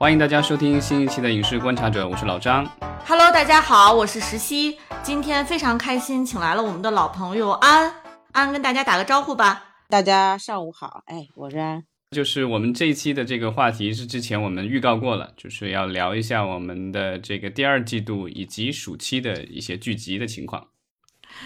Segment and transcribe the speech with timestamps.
[0.00, 2.64] 欢迎大家收听新一期的《影视观察者》，我是老张。
[3.04, 4.78] Hello，大家好，我是石溪。
[5.02, 7.92] 今天非常开心，请来了我们的老朋友安
[8.30, 9.60] 安，跟大家打个招呼吧。
[9.88, 11.82] 大家上午好，哎，我是安。
[12.12, 20.68] 就是我们这一期的这个话题是之前我们预告过了，就是要聊一下我们的这个第二季度以及暑期的一些剧集的情况。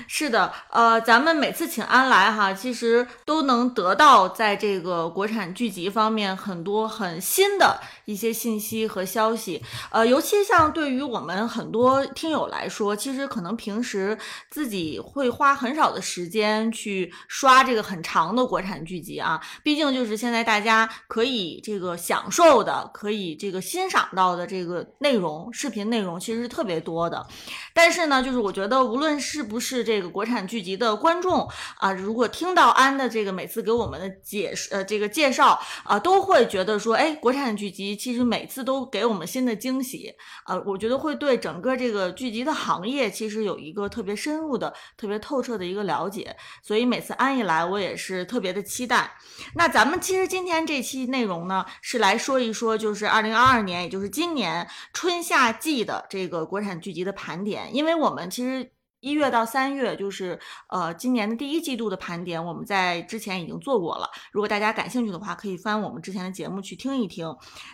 [0.06, 9.62] 是的，呃，咱们每次请安来哈，其实都能得到在这个国产剧集方面很多很新的一些信息和消息。
[9.90, 14.16] 呃，尤其像对于我们很多听友来说，其实可能平时
[14.50, 19.40] 自己会花很少的时间去刷这个很长的国产剧集啊。
[19.62, 27.26] 毕竟就是现在大家可以这个享受的，可以这个欣赏到的这个内容，视频内容其实是特别多的。
[27.72, 40.12] 但是呢，就是我觉得无论是不是这个国产剧集的观众啊，如果听到安的这个每次给我们的解释呃这个介绍啊，都会觉得说，哎，国产剧集其实每次都给我们新的惊喜
[40.44, 46.36] 啊，我觉得会对整个这个剧集的行业其实有一个特别深入的、特别透彻的一个了解。
[46.62, 49.10] 所以每次安一来，我也是特别的期待。
[49.54, 58.70] 那咱们其实今天这期内容呢，是来说一说，就是二零二二年，也就是今年春夏季的这个国产剧集的盘点，因为我们其实。
[59.02, 64.08] 一月到三月就是呃今年的第一季度的盘点，我们在之前已经做过了。
[64.30, 67.26] 如果大家感兴趣的话，可以翻我们之前的节目去听一听。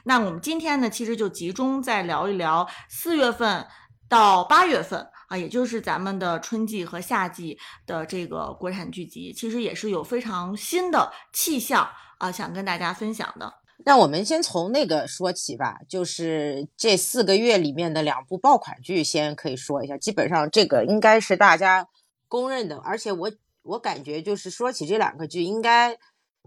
[0.04, 3.66] 那我们今天呢，其实就集中再聊一聊四月份
[4.08, 13.52] 到八月份啊，也就是咱们的春季和夏季的这个国产剧集，其实也是有非常新的气象啊，想跟大家分享的。
[13.84, 19.96] 那我们先从那个说起吧，就是这四个月里面的两部爆款剧，先可以说一下。
[19.96, 21.88] 基本上这个应该是大家
[22.26, 25.96] 公认的，而且我我感觉就是说起这两个剧，应该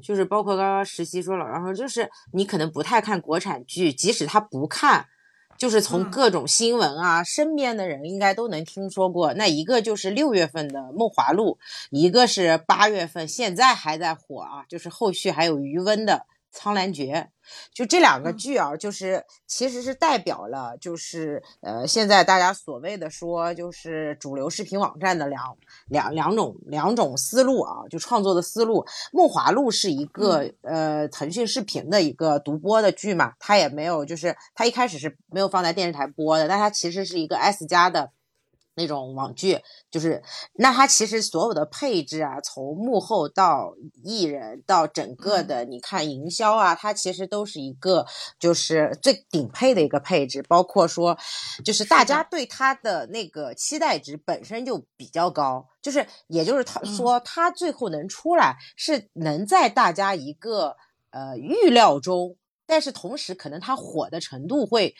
[0.04, 5.06] 就是包括刚刚实习说了，然后，就是你可能不太看国产剧，即使他不看，
[5.58, 9.34] 就是从各种新闻啊，身边的人应该都能听说过。
[9.34, 11.58] 那一个就是六月份的《梦华录》，
[11.92, 16.25] 一个是八月份现在还在火啊，就是后续还有余温的。
[16.51, 17.29] 苍兰诀，
[17.73, 25.57] 就这两个剧啊，就是其实是代表了，就是呃，现在大家所谓的说，就是主流视频网站的两
[25.88, 28.84] 两两种两种思路啊，就创作的思路。
[29.12, 38.12] 《梦华录》是一个呃腾讯视频的一个独播的剧嘛，它也没有，就是它一开始是没有放在电视台播的，但它其实是一个 S 加的。
[38.76, 39.59] 那种网剧
[39.90, 40.24] 就是，
[40.54, 43.74] 那它其实所有的配置啊，从幕后到
[44.04, 48.06] 艺人到整个的，你看营销啊，它其实都是一个
[48.40, 51.18] 就是最顶配的一个配置，包括说，
[51.66, 60.78] 就是大家对它的那个期待值本身就比较高，就是也就是他说他最后能出来是能在大家一个
[61.10, 64.96] 呃预料中，但是同时可能它火的程度会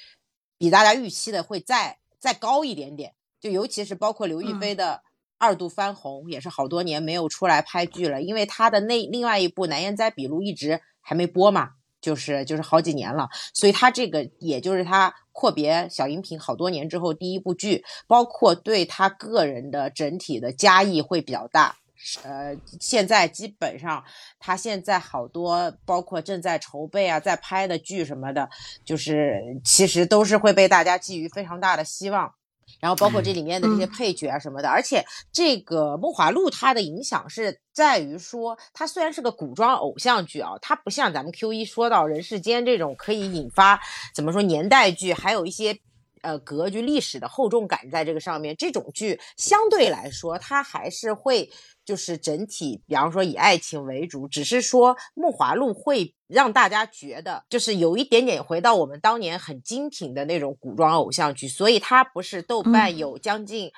[0.58, 3.16] 比大家预期的会再再高一点点。
[3.42, 5.02] 就尤其是包括刘亦菲的
[5.38, 21.76] 二度翻红，也是好多年没有出来拍剧了，因为她的那另外一部《难言在笔录》一直还没播嘛，就是就是好几年了，所以她这个也就是她阔别小荧屏好多年之后第一部剧，包括对她个人的整体的加益会比较大。
[22.24, 24.04] 呃，现在基本上
[24.40, 28.50] 她现在好多包括正在筹备啊，在拍的剧什么的，
[28.86, 32.34] 就是其实都是会被大家寄予非常大的希望。
[32.82, 43.80] 然后包括这里面的这些配角啊什么的，而且这个《梦华录》它的影响是在于说，它虽然是个古装偶像剧啊，它不像咱们 Q 一说到人世间这种可以引发
[44.14, 45.80] 怎么说年代剧，还有一些。
[46.22, 51.50] 呃，格局历史的厚重感在这个上面，这种剧相对来说，它还是会
[51.84, 63.72] 就是整体，比方说以爱情为主，只是说《梦华录》会让大家觉得就是有一点点回到我们当年很精品的那种古装偶像剧，所以它不是豆瓣有将近。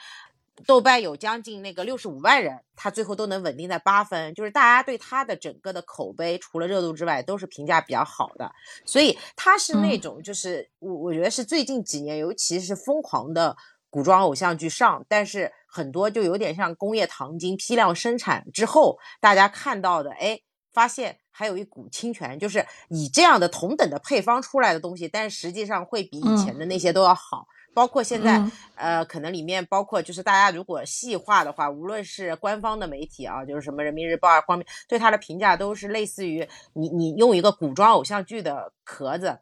[0.68, 8.52] 豆瓣有将近那个六十五万人，他最后都能稳定在八分，就是大家对他的整个的口碑，除了热度之外，都是评价比较好的。
[8.86, 13.58] 所以他是那种，就是我我觉得是最近几年，尤其是疯狂的
[13.90, 20.40] 古装偶像剧上，但是很多就有点像工业糖精批量生产之后，大家看到的，哎，
[20.72, 27.48] 发现还有一股侵权，就是以这样的同等的配方出来的东西，但实际上会比以前的那些都要好。
[27.74, 28.42] 包括现在，
[28.76, 39.40] 呃，可能里面包括就是大家如果细化的话，无论是官方的媒体啊，就是什么人民日报啊方面，对他的评价都是类似于你你用一个古装偶像剧的壳子，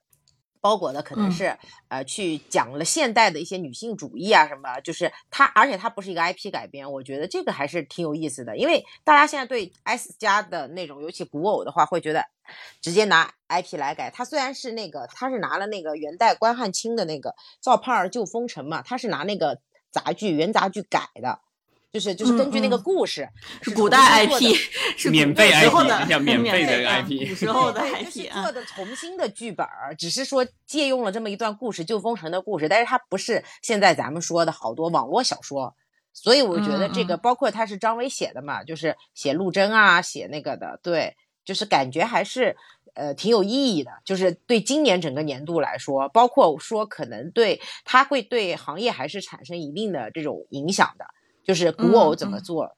[0.61, 1.57] 包裹的可能嗯是、
[1.89, 12.23] 呃去讲了现代的一些女性主义啊什么，就是它，而且它不是一个 IP 改编，我觉得这个还是挺有意思的，因为大家现在对 S 家的那种，尤其古偶的话，会觉得
[12.81, 14.09] 直接拿 IP 来改。
[14.09, 17.29] 它虽然是那个，它是拿了那个元代关汉卿的那个
[17.59, 19.59] 《赵盼儿救风尘》嘛，它是拿那个
[19.89, 21.39] 杂剧原杂剧改的。
[21.91, 23.27] 就是就是根据那个嗯嗯故事，
[23.61, 24.55] 是古代 IP，
[24.97, 28.51] 是免费 IP 叫免费的啊 IP 古时候的对，就是 IP 啊做。
[28.53, 35.75] 的重新的剧本儿，只是说借用了这么一段故事，旧封城的故事，但是它不是现在咱们说的好多网络小说，
[36.13, 42.55] 所以我觉得这个包括它是张伟写的嘛，就是写陆贞啊，写那个的，对，就是感觉还是。
[42.93, 51.05] 呃，挺有意义的，就是对今年整个年度来说，包括说可能对它会对行业还是产生一定的这种影响的，
[51.43, 52.71] 就是古偶嗯怎么嗯做，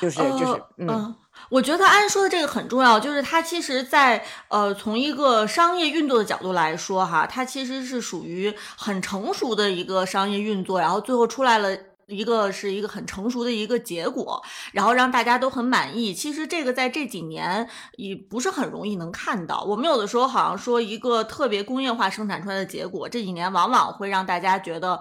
[0.00, 1.14] 就是就是嗯，
[1.48, 11.76] 我觉得安说的这个很重要，就是它其实在，呃从一个商业运作的角度来说，哈，它其实是属于很成熟的一个商业运作，然后最后出来了。
[12.12, 14.42] 一个是一个很成熟的一个结果，
[14.72, 16.12] 然后让大家都很满意。
[16.12, 19.62] 其实这个在这几年也不是很容易能看到。
[19.62, 24.98] 我们有的时候好像说一个特别工业化生产出来的结果，这几年往往会让大家觉得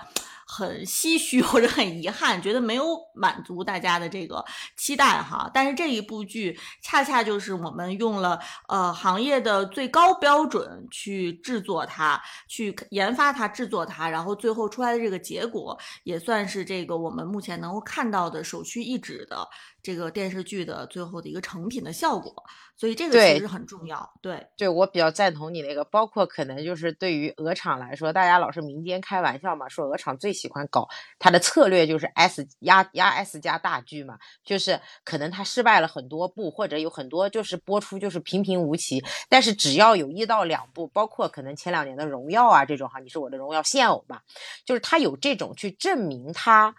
[0.52, 4.44] 很唏嘘或者很遗憾，觉得没有满足大家的这个
[4.76, 5.48] 期待哈。
[5.54, 19.48] 但是这一部剧恰恰就是我们用了呃行业的最高标准去制作它，去研发它、制作它，然后最后出来的这个结果也算是这个我们目前能够看到的首屈一指的
[19.82, 22.34] 这个电视剧的最后的一个成品的效果。
[22.76, 24.48] 所以这个其实很重要，对。
[24.56, 30.88] 对我比较赞同你那个，包括可能就是对于鹅厂来说，大家老是民间开玩笑嘛，说鹅厂最喜欢搞
[31.20, 44.24] 它的策略就是 S 压压 S 加大剧嘛，就是可能它失败了很多部，或者有很多就是播出就是平平无奇，但是只要有一到两部，包括可能前两年的荣耀啊这种哈，你是我的荣耀现偶吧，
[44.64, 46.74] 就是它有这种去证明它。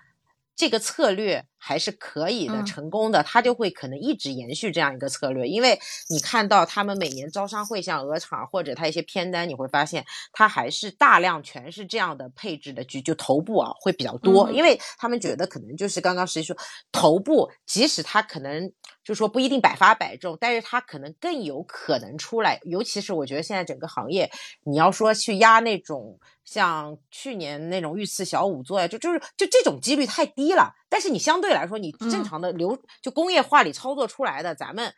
[0.56, 2.66] 这个策略还是可以的，嗯。
[2.66, 5.78] 成功的，他就会可能一直延续这样一个策略，因为
[6.08, 14.54] 你看到他们每年招商会，像鹅厂或者他一些偏单，你会发现他还是大量全是这样的配置的局，就头部啊会比较多，嗯。
[14.54, 16.56] 因为他们觉得可能就是刚刚实际说
[16.90, 18.72] 头部，即使他可能
[19.02, 24.30] 就说不一定百发百中，但是它可能更有可能出来，尤其是我觉得现在整个行业，
[24.64, 30.74] 你要说去压那种像去年那种御赐小五座呀，就就是就这种几率太低了。
[30.90, 34.92] 但是你相对来说，你正嗯常的流、就工业化里操作出来的，咱们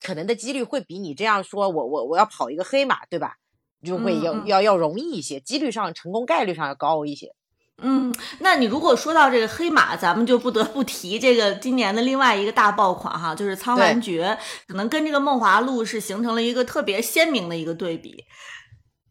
[0.00, 3.34] 可能的几率会比你这样说，我我我要跑一个黑马，对吧？
[3.84, 7.34] 就会要、要要容易一些，几率上成功概率上要高一些。
[7.78, 14.36] 嗯，那你如果说到这个黑马，咱们就不得不提这个今年的另外一个大爆款哈，就是《苍兰诀》，
[14.66, 18.24] 可能跟这个《梦华录》是形成了一个特别鲜明的一个对比。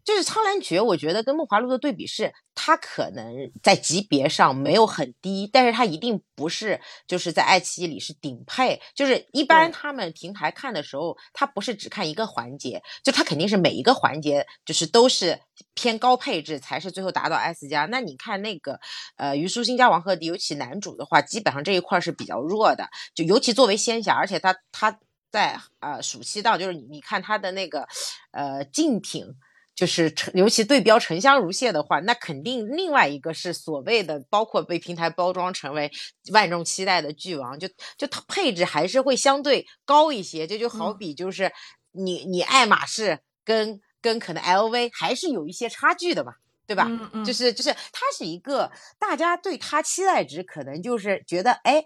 [0.05, 8.79] 就是《苍兰诀》，我觉得跟《梦华录》的对比是，它可能在级别上没有很低，但是它一定不是就是在爱奇艺里是顶配。
[8.93, 15.39] 就是一般他们平台看的时候，它不是只看一个环节，就它肯定是每一个环节就是都是
[15.73, 17.85] 偏高配置，才是最后达到 S 加。
[17.87, 18.79] 那你看那个
[19.17, 24.99] 呃虞书欣加王鹤棣，尤其男主的话，基本上这一块是比较弱的，就尤其作为仙侠，而且他他
[25.31, 27.87] 在呃暑期档，就是你你看他的那个
[28.29, 29.33] 呃竞品。
[29.75, 35.91] 就是沉，尤其对标《沉香如屑》的话，那肯定另外一个是所谓的，包括被平台包装成为
[36.31, 37.67] 万众期待的剧王，就
[37.97, 40.47] 就它配置还是会相对高一些。
[40.47, 41.51] 这就好嗯比就是
[41.91, 46.31] 你你爱马仕跟跟可能 LV 还是有一些差距的嘛，
[46.65, 46.85] 对吧？
[46.87, 51.83] 嗯嗯，就是就是它是一个大家对它期待值可能就是觉得哎，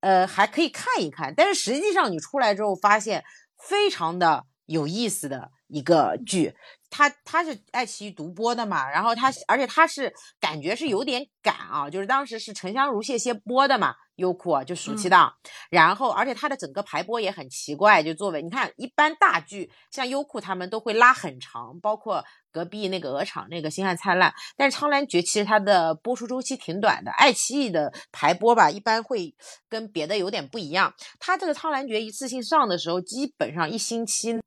[0.00, 3.22] 呃还可以看一看，但是实际上你出来之后发现
[3.68, 6.56] 非常的有意思的一个剧。
[6.90, 15.32] 它它是爱奇艺独播的嘛，然后他而且他是感觉是有点赶啊，就是当时是《沉香如屑》先播的嘛，优酷啊就暑期档，
[15.70, 29.32] 然后而且它的整个排播也很奇怪，就作为你看一般大剧像优酷他们都会拉很长，包括隔壁那个鹅厂那个《星汉灿烂》，但是《苍兰诀》其实它的播出周期挺短的，爱奇艺的排播吧一般会
[29.68, 34.40] 跟别的有点不一样，它这个《苍兰诀》一次性上的时候，基本上一星期。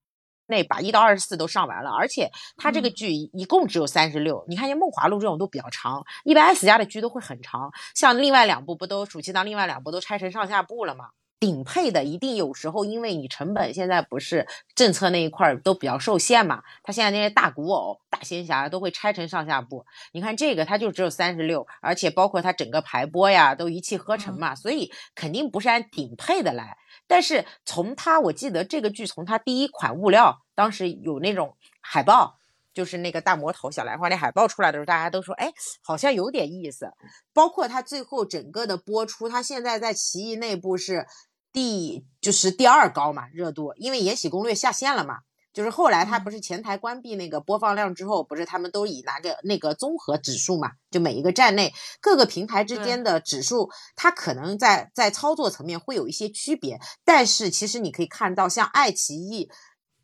[0.53, 4.45] 内把一到二十四都上完了，而且它这个剧一共只有三十六。
[4.48, 7.72] 你看像《梦华录》这种都比较长，一般 S 家的剧都会很长。
[7.95, 11.10] 像另外两部不都暑期档，另外两部都拆成上下部了吗？
[11.39, 19.86] 顶配的一定有时候因为你成本现在不是政策那一块儿都比较受限嘛，他现在那些大古偶、大仙侠都会拆成上下部。
[20.13, 26.77] 你看这个它就只有三十六，而且包括它整个排播呀都一气呵成嘛，所以肯定不是按顶配的来。
[27.13, 32.39] 但是从他，我记得这个剧从他第一款物料，当时有那种海报，
[32.74, 35.53] 就是那个大魔头小兰花那海报出来的时候，大家都说，哎，
[35.84, 36.91] 好像有点意思。
[37.32, 41.05] 包括他最后整个的播出，他现在在奇异内部是
[41.51, 45.20] 第就是第二高嘛热度，因为《延禧攻略》下线了嘛。
[45.53, 50.72] 就是后来他不是前台关闭那个播放量之后，不是他们都以拿个那个综合指数嘛？
[50.89, 59.51] 就每一个站内各个平台之间的指数，它可能在在操作层面会有一些区别，但是其实你可以看到，像爱奇艺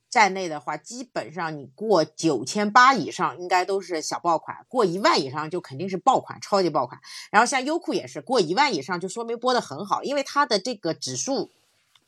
[0.07, 7.01] 站内的话，基本上你过九千八以上应该都是小爆款，过一万以上就肯定是爆款，超级爆款。
[7.31, 11.49] 然后像优酷也是过一万以上就说明播的很好，因为它的这个指数。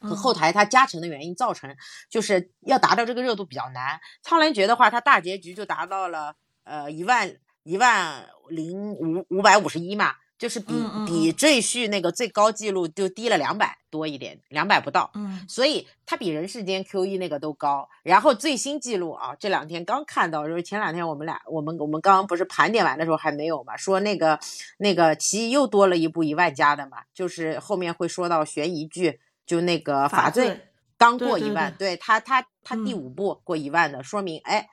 [0.02, 1.74] 和后台它加成的原因造成，
[2.10, 4.02] 就是要达到这个热度比较难。
[4.22, 10.74] 苍兰诀的话，它大结局就达到了呃一万一万零五五百五十一嘛，就是比
[11.06, 15.12] 比赘婿那个最高记录就低了两百多一点，两百不到。
[15.14, 17.88] 嗯，所以它比人世间 Q 一那个都高。
[18.02, 24.40] 然后最新记录啊，这两天刚看到，就是前两天我们俩我们我们刚刚不是盘点完的时候还没有嘛，说那个
[24.80, 29.20] 那个奇艺又多了一部一万加的嘛，就是后面会说到悬疑剧。
[29.46, 30.60] 就那个法罪
[30.98, 34.68] 刚过一万，对他他他第五部过一万的，说明哎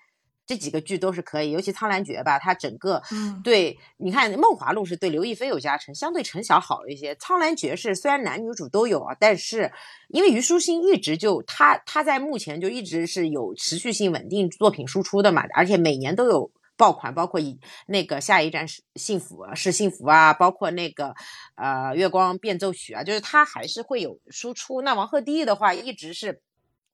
[0.46, 3.02] 这几个剧都是可以，尤其《苍兰诀》吧，它整个
[3.44, 9.70] 对你看《梦华录》是对刘亦菲有加成，相对陈晓好一些，《苍兰诀》是虽然男女主都有啊，但是
[10.08, 16.50] 因为虞书欣一直就她她在目前就一直是有持续性稳定作品输出的嘛，而且每年都有。
[16.78, 21.14] 爆款包括以那个下一站是幸福是幸福啊，包括那个
[21.56, 24.80] 呃月光变奏曲啊，就是它还是会有输出。
[24.82, 26.40] 那王鹤棣的话，一直是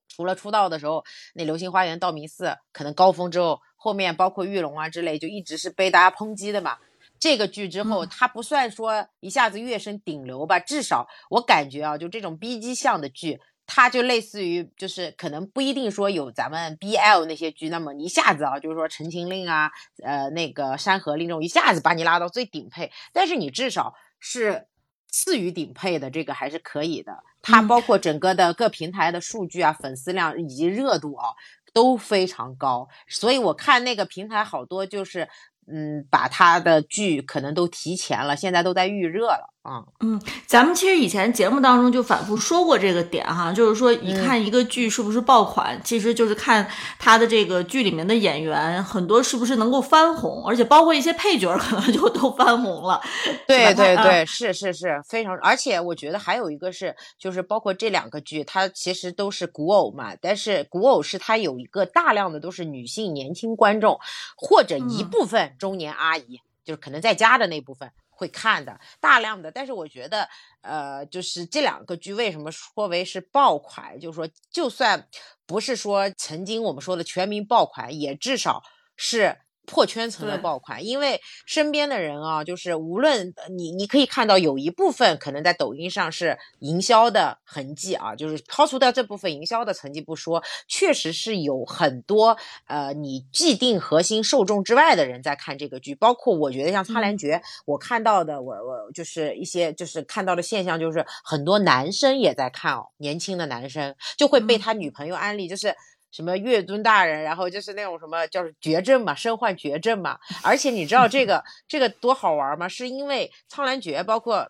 [0.09, 6.79] 除了出道的时候那流星花园道明寺可能高峰之后，后面包括玉龙啊之类，就一直是被大家抨击的嘛。
[7.21, 13.39] 这个剧之后，它不算说一下子跃升顶流吧，至少我感觉啊，就这种 B 级向的剧。
[13.67, 19.71] 它就类似于，就是可能不一定说有咱们 BL 那些剧，那么一下子啊，就是说《陈情令》啊，
[20.03, 22.91] 呃，那个《山河令》这种，一下子把你拉到最顶配。
[23.13, 24.67] 但是你至少是
[25.09, 27.23] 次于顶配的，这个还是可以的。
[27.43, 31.29] 它包括整个的各平台的数据啊、粉丝量以及热度啊
[31.73, 32.89] 都非常高。
[33.09, 35.29] 所以我看那个平台好多就是。
[35.67, 39.83] 嗯，把它的剧可能都提前了，现在都在预热了啊。
[40.01, 46.69] 嗯，咱们其实以前节目当中就反复说过这个点哈，就是说一看一个剧是不是爆款，其实就是看
[46.99, 53.01] 他的这个剧里面的演员很多是不是能够翻红，而且包括一些配角可能就都翻红了。
[53.49, 63.99] 对对对，是是是非常，而且我觉得还有一个是，就是包括这两个剧，它其实都是古偶嘛，但是古偶是它有一个大量的都是女性年轻观众
[64.37, 65.55] 或者一部分。
[65.59, 70.29] 中年阿姨就是可能在家的那部分会看的大量的，但是我觉得，
[70.63, 73.99] 呃，就是这两个剧为什么说为是爆款？
[74.01, 75.09] 就是说，就算
[75.47, 78.63] 不是说曾经我们说的全民爆款，也至少
[78.97, 79.39] 是。
[79.67, 105.75] 破圈层的爆款，因为身边的人啊，就是无论你，你可以看到有一部分可能在抖音上是营销的痕迹啊，就是抛除掉这部分营销的成绩不说，确实是有很多呃你既定核心受众之外的人在看这个剧，包括我觉得像《苍兰诀》，我看到的我我就是一些就是看到的现象，就是很多男生也在看哦，年轻的男生就会被他女朋友安利，就是。
[106.15, 110.17] 什么月尊大人，然后就是那种什么叫绝症嘛，身患绝症嘛。
[110.45, 112.69] 而且你知道这个 这个多好玩吗？
[112.69, 114.49] 是因为苍兰诀，包括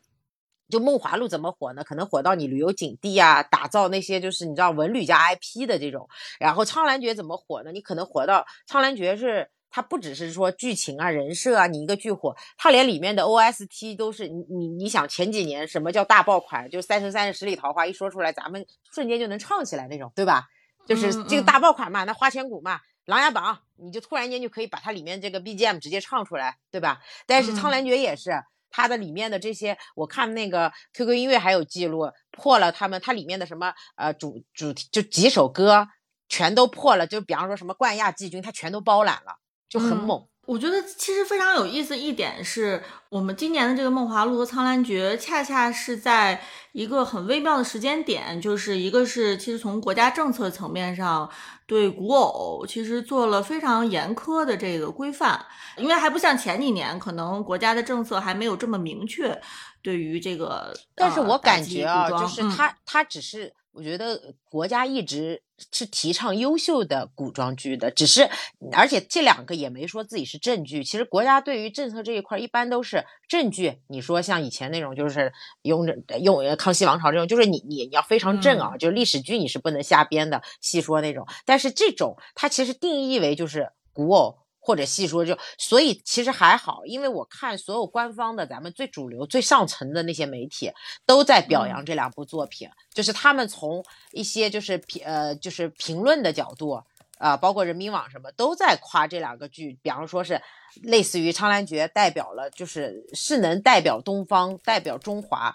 [0.68, 1.82] 就梦华录怎么火呢？
[1.82, 6.06] 可能火到你旅游景地啊，打造那些就是你知道文旅加 IP 的这种。
[6.38, 7.72] 然后苍兰诀怎么火呢？
[7.72, 16.68] 你可能火到苍兰诀是它不只是说剧情啊、人设啊，你一个剧火，它连里面的 OST 都是你你你想前几年什么叫大爆款？
[16.68, 20.44] 就《三生三世十里桃花》一说出来，咱们瞬间就能唱起来那种，对吧？
[20.86, 27.00] 就是这个大爆款嘛，那花千骨嘛，琅琊榜，你就突然间就可以把它里面这个 BGM 直接唱出来，对吧？
[27.26, 28.32] 但是苍兰诀也是，
[28.70, 35.88] 它的里面的这些，我看那个 QQ 音乐还有记录破了，他们它里面的什么呃主主题就几首歌
[36.28, 39.36] 全都破了，就比方说什么冠亚季军，它全都包揽了，
[39.68, 40.26] 就很猛。
[40.46, 51.28] 我觉得其实非常有意思一点是，我们今年的这个《梦华录》和《苍兰诀》恰恰是在一个很微妙的时间点，就是一个是其实从国家政策层面上
[51.66, 55.44] 对古偶其实做了非常严苛的这个规范，
[55.76, 59.40] 因为还不像前几年，可能国家的政策还没有这么明确
[59.82, 60.74] 对于这个。
[60.94, 63.52] 但是我感觉啊，就是它它只是。
[63.76, 68.28] 我觉得国家一直是提倡优秀的古装剧的，只是
[68.72, 70.82] 而且这两个也没说自己是正剧。
[70.82, 73.78] 其实国家对于政策这一块一般都是正剧。
[73.88, 75.32] 你说像以前那种就是
[75.62, 75.86] 用
[76.20, 81.26] 用康熙王朝这种，就是你你你要非常正啊，就是历史剧你是不能瞎编的，细说那种。
[81.44, 84.43] 但是这种它其实定义为就是古偶。
[84.64, 90.72] 或者细说就，所以其实还好，因为我看所有官方的咱们最主流、最上层的那些媒体
[91.04, 96.82] 都在表扬这两部作品，就是他们从一些就是评呃就是评论的角度
[97.18, 100.40] 啊，包括人民网什么都在夸这两个剧，比方说是
[100.82, 105.54] 类似于《苍兰诀》代表了，就是是能代表东方、代表中华。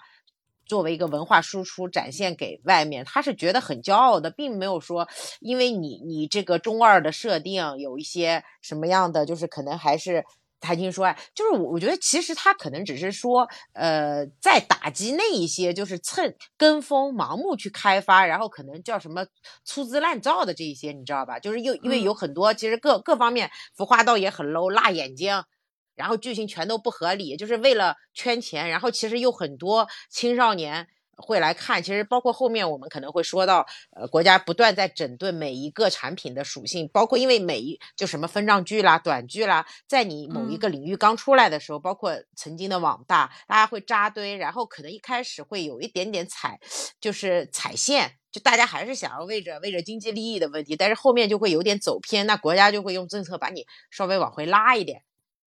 [0.70, 5.08] 作为一个文化输出展现给外面，他是觉得很骄傲的，并没有说
[5.40, 10.24] 因为你你这个中二的设定有一些什么样的，就是可能还是
[10.60, 19.26] 谈情说爱，就是我我觉得其实他可能只是说，呃，在打击那一些就是蹭跟风、盲目去开发，然后可能叫什么
[19.64, 21.40] 粗制滥造的这一些，你知道吧？
[21.40, 25.42] 就是又因为有很多其实各各方面浮化道也很 low，辣眼睛。
[26.00, 28.70] 然后剧情全都不合理，就是为了圈钱。
[28.70, 46.58] 然后其实有很多青少年会来看，其实包括后面我们可能会说到，呃，国家不断在整顿每一个产品的属性，包括因为每一就什么分账剧啦、短剧啦，在你某一个领域刚出来的时候，包括曾经的网大，大家会扎堆，然后可能一开始会有一点点踩，
[46.98, 55.02] 就是踩线，就大家还是想要为着为着经济利益的问题，但是后面就会有点走偏，那国家就会用政策把你稍微往回拉一点。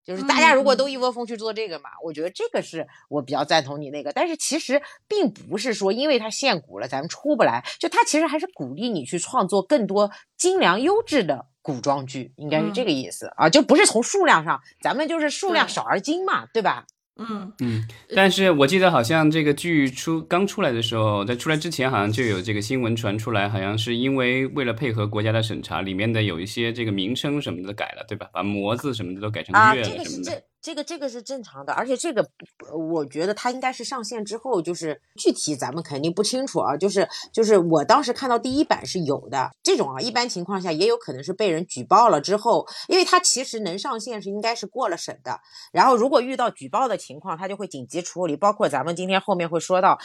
[0.09, 4.11] 就是大家如果都一窝蜂去做这个嘛，我觉得这个是我比较赞同你那个。
[4.11, 16.87] 但是其实并不是说因为它限股了咱们出不来，就它其实还是鼓励你去创作更多精良优质的古装剧，应该是这个意思啊，就不是从数量上，咱们就是数量少而精嘛，对吧？
[17.19, 17.83] 嗯嗯，
[18.15, 28.29] 但是我记得好像这个剧出刚出来的时候，在出来之前好像就有这个新闻传出来，好像是因为为了配合国家的审查，里面的有一些这个名称什么的改了，对吧？
[28.31, 30.23] 把“模”字什么的都改成“月”了什么的。
[30.23, 32.27] 这个这个这个是正常的，而且这个
[32.91, 36.75] 我觉得它应该是上线之后，就是具体咱们肯定不清楚啊。
[36.77, 45.39] 就是就是我当时看到第一版是有的这种啊，一般情况下也有可能是被人举报了之后，因为它其实能上线是应该是过了审的。
[45.71, 48.35] 然后如果遇到举报的情况，它就会紧急处理。
[48.35, 49.99] 包括咱们今天后面会说到，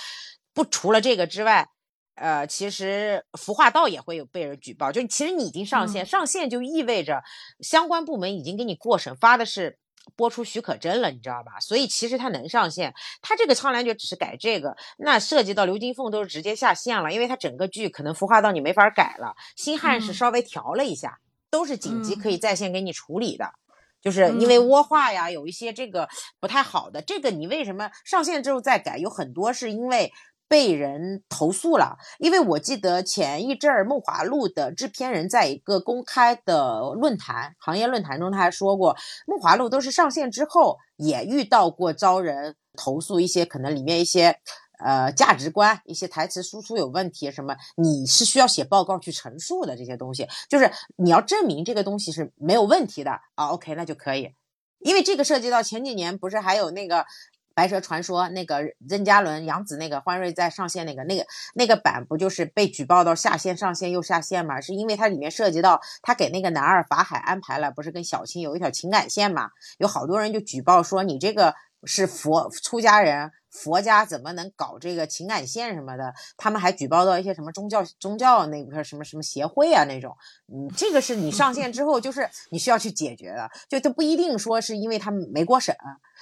[0.53, 1.69] 不除了这个之外，
[2.17, 4.93] 呃，其实孵化道也会有被人举报。
[4.93, 7.23] 就其实你已经上线，上线就意味着
[7.61, 9.79] 相关部门已经给你过审，发的是。
[10.17, 11.59] 播出许可证了，你知道吧？
[11.61, 12.95] 所以其实它能上线。
[13.23, 19.35] 它这个《苍兰诀》只是改这个，那涉及到刘金凤都是直接下线了，因为它整个剧可能孵化到你没法改了。
[19.57, 21.19] 新汉是稍微调了一下，
[21.51, 23.51] 都是紧急可以在线给你处理的，
[24.01, 26.09] 就是因为窝化呀，有一些这个
[26.41, 28.99] 不太好的，这个你为什么上线之后再改？
[28.99, 30.13] 有很多是因为。
[30.47, 38.95] 被人投诉了，因为我记得前一阵儿《梦华录》的制片人在一个公开的论坛、行业论坛中，他还说过，
[39.27, 44.39] 《梦华录》都是上线之后也遇到过招人投诉，一些可能里面一些
[44.79, 54.31] 呃价值观、一些台词输出有问题，什么你是需要写报告去陈述的这些东西，就是你要证明这个东西是没有问题的啊，OK，那就可以，
[54.81, 57.07] 因为这个涉及到前几年不是还有那个。
[57.55, 64.61] 白蛇传说那个任嘉伦、杨紫那个欢瑞在上线那个那个那个版不就是被举报到下线上线又下线嘛？
[64.61, 69.51] 是因为它里面涉及到他给那个男二法海安排了，不是跟小青有一条情感线嘛？
[69.79, 73.31] 有好多人就举报说你这个是佛出家人。
[73.55, 76.13] 佛家怎么能搞这个情感线什么的？
[76.37, 80.15] 他们还举报到一些什么宗教宗教那个什么什么协会啊那种，
[80.53, 85.75] 嗯，这个是你上线之后就是你需要去解决的，就都不一定说是因为他们没过审，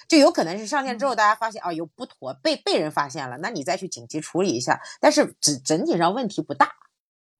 [0.06, 6.70] 就有可能是上线之后大家发现啊有不妥，被被人发现了，那你再去紧急处理一下，但是整整体上问题不大。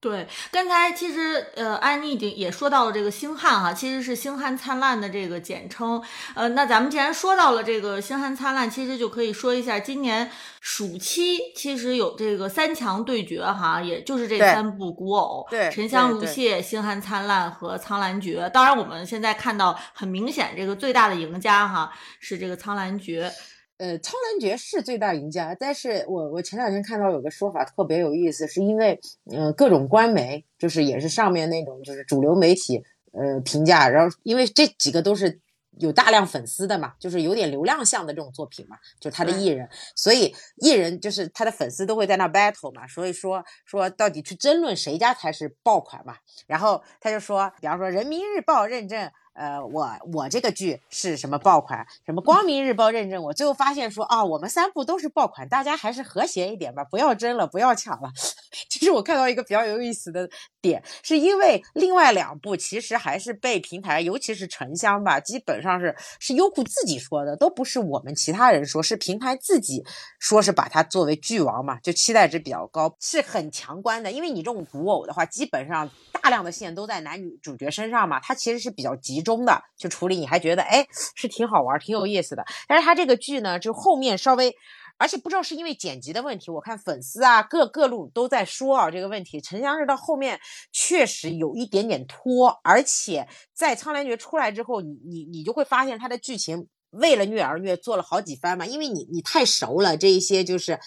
[0.03, 6.03] 对，刚才其实呃，安妮已经也说到了这个星汉哈，其实是星汉灿烂的这个简称。
[6.35, 18.51] 呃，那咱们既然说到了这个星汉灿烂，其实就可以说一下今年暑期其实有这个三强对决哈，也就是这三部古偶，对，沉香如屑、星汉灿烂和苍兰诀。
[18.53, 23.31] 当然，我们现在看到很明显，这个最大的赢家哈是这个苍兰诀。
[23.77, 28.99] 呃，苍兰诀是最大赢家，但是我我前两天看到有个说法特别有意思，是因为
[29.31, 35.41] 嗯各种官媒就是也是上面那种就是主流媒体呃评价，然后因为这几个都是
[35.79, 49.11] 有大量粉丝的嘛，就是有点流量向的这种作品嘛，就是他的艺人，所以艺人就是他的粉丝都会在那 battle 嘛，所以说说到底去争论谁家才是爆款嘛，然后他就说，比方说人民日报认证。
[49.33, 51.85] 呃，我我这个剧是什么爆款？
[52.05, 53.21] 什么光明日报认证？
[53.23, 58.11] 我最后发现说啊，我们三部都是爆款，大家还是和谐一点吧，不要争了，不要抢了。
[58.69, 60.29] 其实我看到一个比较有意思的
[60.61, 69.83] 点，是因为另外两部其实还是被平台，尤其是沉香吧，基本上是是优酷自己说的，都不是我们其他人说，是平台自己
[70.19, 74.11] 说是把它作为剧王嘛，就期待值比较高，是很强关的。
[74.11, 75.89] 因为你这种古偶的话，基本上
[76.21, 82.43] 大量的线都在男女主角身上嘛，它其实是比较集中的，去处理你还觉得哎是挺好玩、挺有意思的。
[82.67, 84.55] 但是它这个剧呢，就后面稍微。
[84.99, 89.41] 而且不知道是因为剪辑的问题，我看粉丝啊各各路都在说啊这个问题。
[89.41, 90.39] 沉香是到后面
[90.71, 98.67] 确实有一点点拖，而且在苍兰诀出来之后，你你你就会发现它的剧情为了虐而虐，做了好几番嘛。
[98.67, 100.79] 因为你你太熟了，这一些就是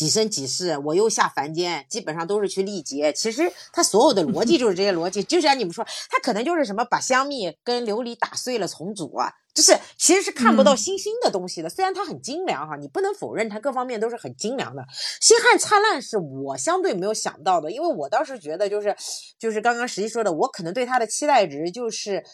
[0.00, 3.12] 几生几世，我又下凡间，基本上都是去历劫。
[3.12, 9.30] 其实他所有的逻辑就是这些逻辑，就像你们说，他可能就是什么把香蜜跟琉璃打碎了重组啊。
[9.52, 14.82] 就是其实是看不到星星的东西的，虽然它很精良哈，你不能否认它各方面都是很精良的。
[15.20, 18.96] 星汉灿烂是我相对没有想到的，因为我当时觉得就是
[19.38, 22.24] 就是刚刚实习说的，我可能对他的期待值就是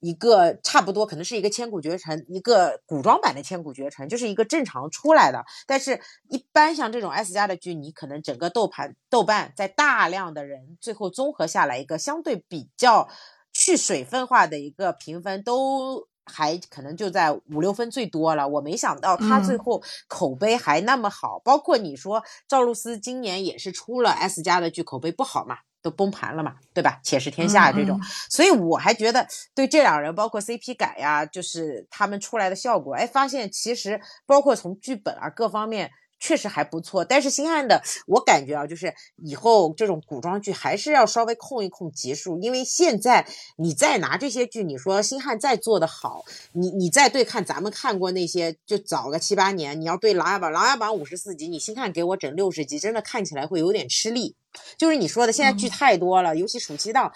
[0.00, 5.44] 一个差不多，可能是一个千古绝尘，一个古装版的千古绝尘，就是一个正常出来的。
[5.66, 13.08] 但是，一般像这种 S 加的剧，你可能整个豆盘豆瓣在大量的人最后综合下来一个相对比较
[13.52, 16.08] 去水分化的一个评分都。
[16.32, 21.40] 还可能就在五六分最多了，我没想到他最后口碑还那么好。
[21.42, 27.00] 包括你说赵露思今年也是出了 S 加的剧，口碑不好嘛，都崩盘了嘛，对吧？
[27.02, 35.90] 且试天下这种，所以我还觉得对这两人，包括 CP 感呀，就是他们出来的效果，哎，发现其实包括从剧本啊各方面。
[36.20, 54.36] 确实还不错，但是星汉的我感觉啊，就是以后这种古装剧还是要稍微控一控集数，因为现在你再拿这些剧，你说星汉再做的好，你你再对看咱们看过那些，就早个七八年，你要对《琅琊榜》，《琅琊榜》五十四集，你星汉给我整六十集，真的看起来会有点吃力。
[54.76, 57.10] 就是你说的，现在剧太多了，尤其暑期档，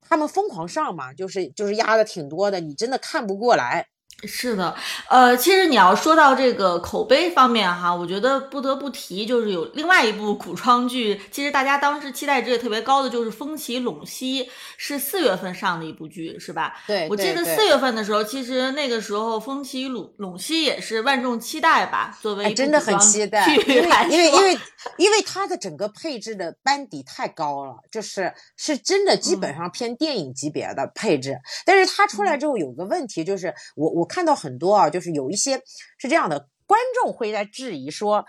[0.00, 3.88] 他们疯狂上嘛，就是就是压的挺多的，你真的看不过来。
[4.24, 4.74] 是的，
[5.10, 14.44] 呃，其实你要说到这个口碑方面哈，我觉得不得不提，就是有另外一部古装剧，其实大家当时期待值也特别高的，就是《风起陇西》，
[14.78, 16.72] 是四月份上的一部剧，是吧？
[16.86, 24.58] 对，我记得四月份的时候，其实那个时候《风起陇陇西》也是万众期待吧，作为真的很期待，因为因为因为
[24.96, 34.05] 因为它的整个配置的班底太高了，就是是真的基本上偏电影级别的配置，但是它出来之后有个问题，就是我我。
[34.06, 35.60] 看到很多啊，就是有一些
[35.98, 38.24] 是这样的，观众会在质疑说，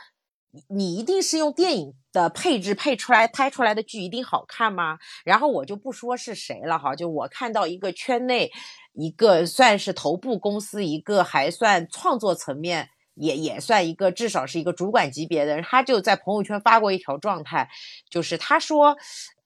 [0.70, 4.98] 你一定是用电影的配置配出来拍出来的剧一定好看吗？
[5.24, 8.52] 然后我就不说是谁了哈，就我看到一个圈内
[8.94, 17.70] 一个算是头部公司，一个还算创作层面也也算一个至少是一个主管级别的人，他就在朋友圈发过一条状态，
[18.10, 18.98] 就是他说。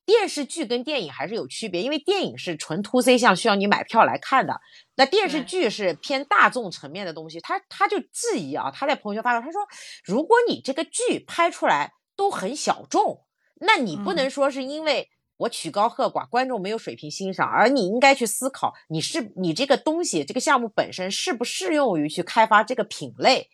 [0.06, 4.60] 电视剧跟电影还是有区别，因为电影是纯 to C 项，需要你买票来看的。
[4.96, 9.62] 那电视剧是偏大众层面的东西，他他就质疑啊，他在朋友圈发了，他说，
[10.04, 13.26] 如果你这个剧拍出来都很小众，
[13.62, 23.50] 那你不能说是因为我曲高和寡，观众没有水平欣赏，而你应该去思考，你是你这个东西这个项目本身适不适用于去开发这个品类。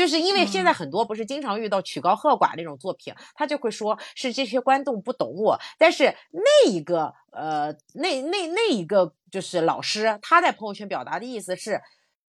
[0.00, 5.60] 就是因为现在很多不是经常遇到曲高和寡那种作品，他就会说是这些观众不懂我。
[5.76, 11.82] 但是那一个呃，那那那一个就是老师，他在朋友圈表达的意思是，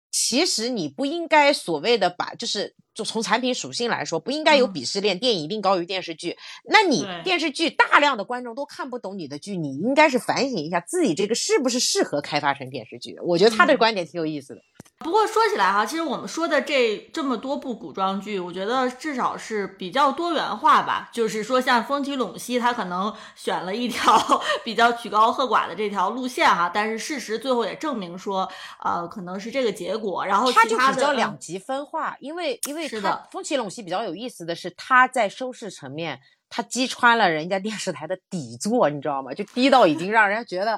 [0.10, 6.36] 其实你不应该所谓的把，就是就从产品属性来说，不应该有鄙视链，电影一定高于电视剧。
[6.66, 13.16] 那你电视剧大量的观众都看不懂你的剧，你应该是反省一下自己这个是不是适合开发成电视剧。
[13.22, 14.62] 我觉得他的观点挺有意思的。
[15.02, 21.10] 不过说起来哈，其实我们说的这这么多部古装剧，我觉得至少是比较多元化吧。
[21.14, 24.22] 就是说，像《风起陇西》，它可能选了一条
[24.66, 28.48] 比较曲高和寡的这条路线哈，但是事实最后也证明说，
[28.84, 30.26] 呃，可能是这个结果。
[30.26, 39.34] 然后它就比较两极分化，因为因为是的，《风起陇西》比较有意思的是，它在收视层面，它击穿了人家电视台的底座，你知道吗？
[39.34, 40.78] 就低到已经让人家觉得。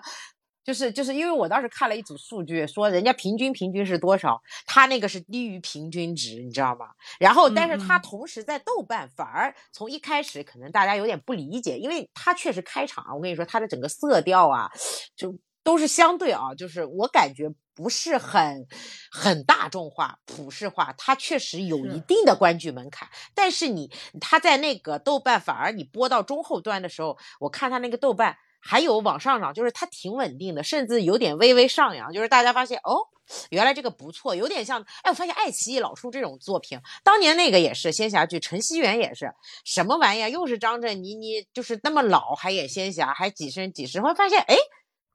[0.64, 6.88] 就是就是因为我当时看了一组数据，说人家平均平均是多少，他那个是低于平均值，你知道吗？
[7.20, 14.70] 然后，但是他同时在豆瓣反而从一开始可能大家有点不理解，因为他确实开场，我跟你说他的整个色调啊，
[15.16, 18.68] 就都是相对啊，就是我感觉不是很
[19.12, 23.10] 很大众化、普世化，它确实有一定的观剧门槛。
[23.34, 28.38] 但是你他在那个豆瓣反而你播到中后端的时候，我看他那个豆瓣。
[28.62, 32.14] 还有往上涨，就是它挺稳定的，甚至有点微微上扬。
[32.14, 33.08] 就是大家发现哦，
[33.50, 39.34] 原来这个不错，有点像，哎，我发现爱奇艺老出这种作品，当年那个也是仙侠剧，陈希元也是，
[39.66, 44.56] 什么玩意儿，又是张震，倪妮就是那么老还演仙侠，还几身几十，后来发现，哎，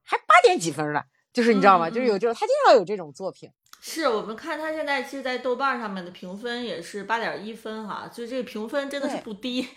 [0.02, 1.88] 还八点几分了，就是你知道吗？
[1.88, 3.48] 就是有这种，他经常有这种作品。
[3.80, 9.68] 是我们看他现在其实，在豆瓣上面的评分也是八点一分哈，就这个评分真的是不低。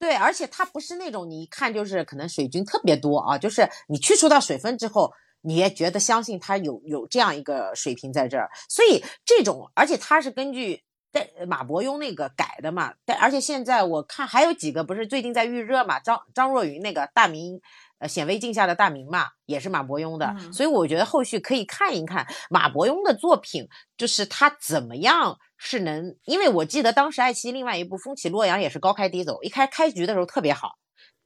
[0.00, 5.12] 对，而且它不是那种你一看就是可能水军特别多啊，就是你去除掉水分之后。
[5.42, 17.58] 你也觉得相信它有有这样一个水平在这儿，所以这种，而且它是根据在马伯庸那个改的嘛，但而且现在我看还有几个不是最近在预热嘛，张张若昀那个大明，
[18.00, 30.78] 呃显微镜下的大明嘛，也是马伯庸的，所以我觉得后续可以看一看马伯庸的作品，就是他怎么样是能，因为我记得当时爱奇艺另外一部《风起洛阳》也是高开低走，一开开局的时候特别好，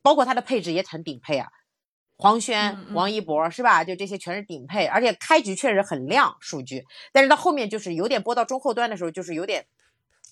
[0.03, 1.49] 包括它的配置也很顶配啊。
[2.17, 3.85] 黄轩、王一博是吧？
[3.85, 9.67] 就这些全是顶配，而且开局确实很亮数据，但是到后面就是有点播到中后端的时候，就是有点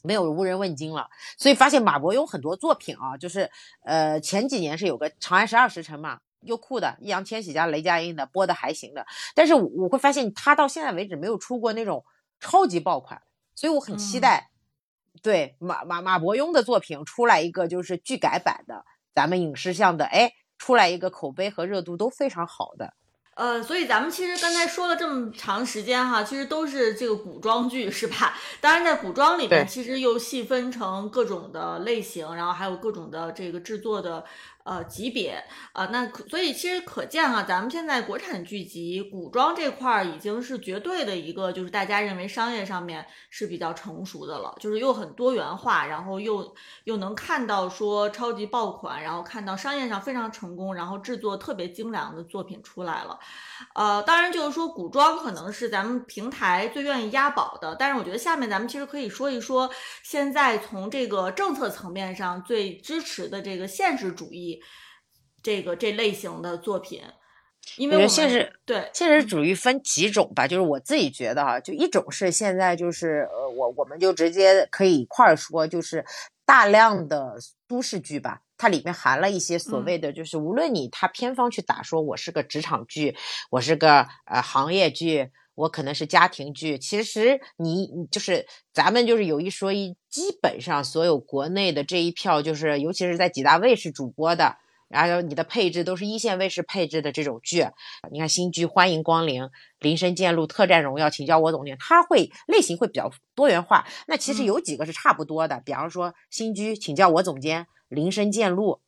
[0.03, 1.09] 没有无人问津了。
[1.39, 3.49] 所以发现马伯庸很多作品啊，就是
[3.85, 12.05] 呃前几年是有个《长安十二时辰》嘛，优酷的易烊千玺加雷佳音的播的还行的，但是我会发现他到现在为止没有出过那种
[12.41, 13.23] 超级爆款，
[13.63, 14.51] 所以我很期待
[15.23, 20.33] 对马马马伯庸的作品出来一个就是剧改版的，咱们影视向的哎。
[20.59, 22.95] 出来一个口碑和热度都非常好的，
[23.35, 28.39] 呃，所以咱们其实刚才说了这么长时间哈，其实都是这个古装剧是吧？
[28.61, 34.25] 当然在古装里面，其实又细分成各种的类型，然后还有各种的这个制作的。
[34.65, 53.19] 呃，级别啊，那可所以其实可见啊，咱们现在国产剧集古装这块儿已经是绝对的一个，就是大家认为商业上面是比较成熟的了，就是又很多元化，然后又又能看到说超级爆款，然后看到商业上非常成功，然后制作特别精良的作品出来了。
[53.75, 59.69] 呃，当然就是说古装可能是咱们平台最愿意押宝的，但是我觉得下面咱们其实可以说一说
[60.03, 64.52] 现在从这个政策层面上最支持的这个现实主义
[65.43, 67.03] 这个这类型的作品，
[67.77, 76.05] 因为现实对现实主义分几种吧，就是我自己觉得哈，就一种是现在就是呃我我们就直接可以一块儿说，就是
[76.45, 77.37] 大量的
[77.69, 78.43] 都市剧吧。
[78.59, 83.17] 它里面含了一些所谓的，就是无论你它偏方去打说，我是个职场剧，
[83.51, 97.67] 我是个呃行业剧，我可能是家庭剧，其实你就是咱们就是有一说一，基本上所有国内的这一票，就是尤其是在几大卫视主播的，然后你的配置都是一线卫视配置的这种剧，
[98.11, 99.43] 你看新剧《欢迎光临》
[99.81, 103.87] 《林深见鹿》《特战荣耀》，请叫我总监，它会类型会比较多元化。
[104.07, 107.65] 那其实有几个是差不多的，比方说新剧《请叫我总监》。
[107.89, 108.81] 林深见鹿，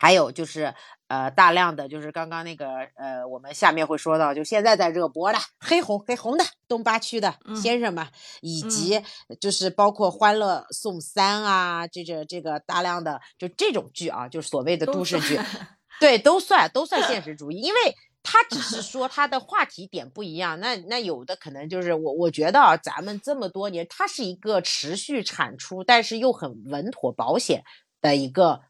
[0.00, 0.74] 还有就是
[1.08, 8.06] 呃大量的就是刚刚那个呃我们下面会说到，就现在在热播的黑红黑红的东八区的先生们，
[8.40, 9.02] 以及
[9.38, 15.38] 就是包括《欢乐颂三》啊，这这这个大量的就这种剧啊，就是所谓的都市剧，
[16.00, 20.58] 对，都算都算现实 主义，因为他只是说他的话题点不一样。
[20.60, 27.62] 那那有的可能就是我我觉得啊，咱们这么多年，它是一个持续产出，但是又很稳妥保险。
[28.02, 28.62] 的一个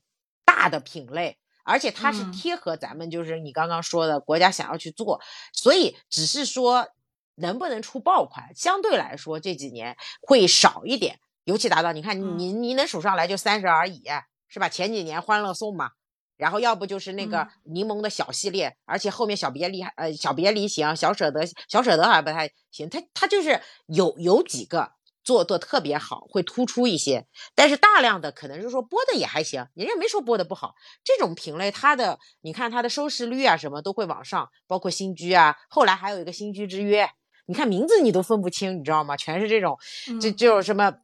[0.51, 5.21] 大的品类，而且它是贴合咱们，就是你刚刚说的国家想要去做，
[5.53, 6.89] 所以只是说
[7.37, 11.21] 能不能出爆款，相对来说这几年会少一点。
[11.45, 14.03] 尤其达到你看，你你能数上来就三十而已，
[14.49, 14.69] 是吧？
[14.69, 15.93] 前几年欢乐颂嘛，
[16.37, 24.93] 然后要不就是那个柠檬的小系列，而且后面小别离呃小别离行，小舍得小舍得好像不太行，它它就是有有几个。
[25.23, 30.75] 做做特别好，会突出一些，但是大量的可能是说播的也还行，人家没说播的不好。
[31.05, 37.11] 这种品类，它的你看它的收视率啊什么都会往上，包括新居啊，后来还有一个新居之约，
[37.47, 39.17] 你看名字你都分不清，你知道吗？
[39.17, 39.79] 全是这种，
[40.21, 40.95] 这就什么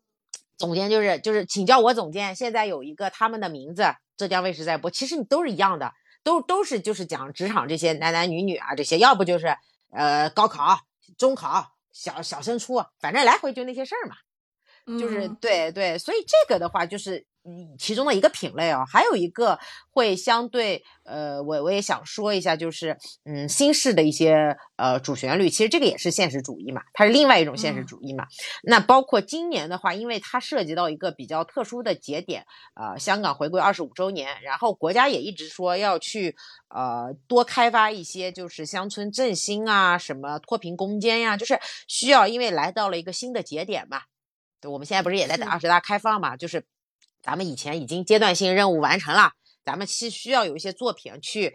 [0.57, 2.35] 总监就是就是请叫我总监。
[2.35, 5.93] 现在有一个他们的名字，浙江卫视在播，其实你都是一样的，
[6.25, 9.57] 都都是就是讲职场这些男男女女啊这些，要不就是
[9.91, 10.81] 呃高考、
[11.19, 11.76] 中考。
[11.97, 14.17] 小小升初，反正来回就那些事儿嘛，
[14.99, 17.27] 就是对对，所以这个的话就是。
[17.79, 19.59] 其中的一个品类哦，还有一个
[19.91, 28.27] 会相对，呃，我我也想说一下，就是，嗯，新式的一些呃主旋律，其实这个也是现实主义嘛，它是另外一种现实主义嘛。
[28.63, 36.37] 那包括今年的话，因为它涉及到一个比较特殊的节点，呃，香港回归二十五周年，然后国家也一直说要去，
[36.69, 44.03] 呃，多开发一些就是乡村振兴啊，什么脱贫攻坚呀，就是需要，因为来到了一个新的节点嘛。
[44.65, 46.65] 我们现在不是也在等二十大开放嘛，就是。
[47.27, 49.33] 咱们以前已经阶段性任务完成了，
[49.65, 51.53] 咱们需需要有一些作品去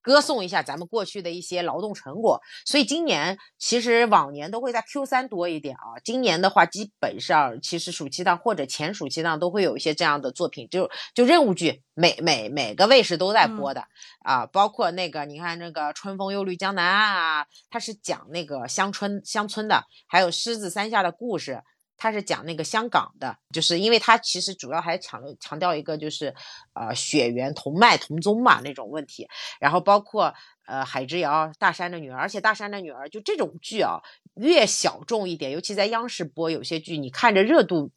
[0.00, 6.00] 歌颂一下咱们过去的一些劳动成果，所以今年其实往年都会在 Q 三多一点啊。
[6.02, 13.84] 今年的话，基本上其实暑期档或者前暑期档都会有一些这样的作品，就就任务剧，每每每个卫视都在播的
[14.20, 14.46] 啊。
[14.46, 21.52] 包括那个你看那个《春风又绿江南岸》啊，它是讲那个乡村乡村的，还有《狮子山下的故事》。
[22.00, 26.34] 他是讲那个香港的，就是因为他其实主要还强强调一个就是，
[26.72, 29.28] 呃，血缘同脉同宗嘛那种问题。
[29.60, 30.34] 然后包括
[30.66, 34.00] 呃海之遥、大山的女儿，而且大山的女儿就这种剧啊，
[34.34, 37.92] 越小众一点，尤其在央视播有些剧，你看着热度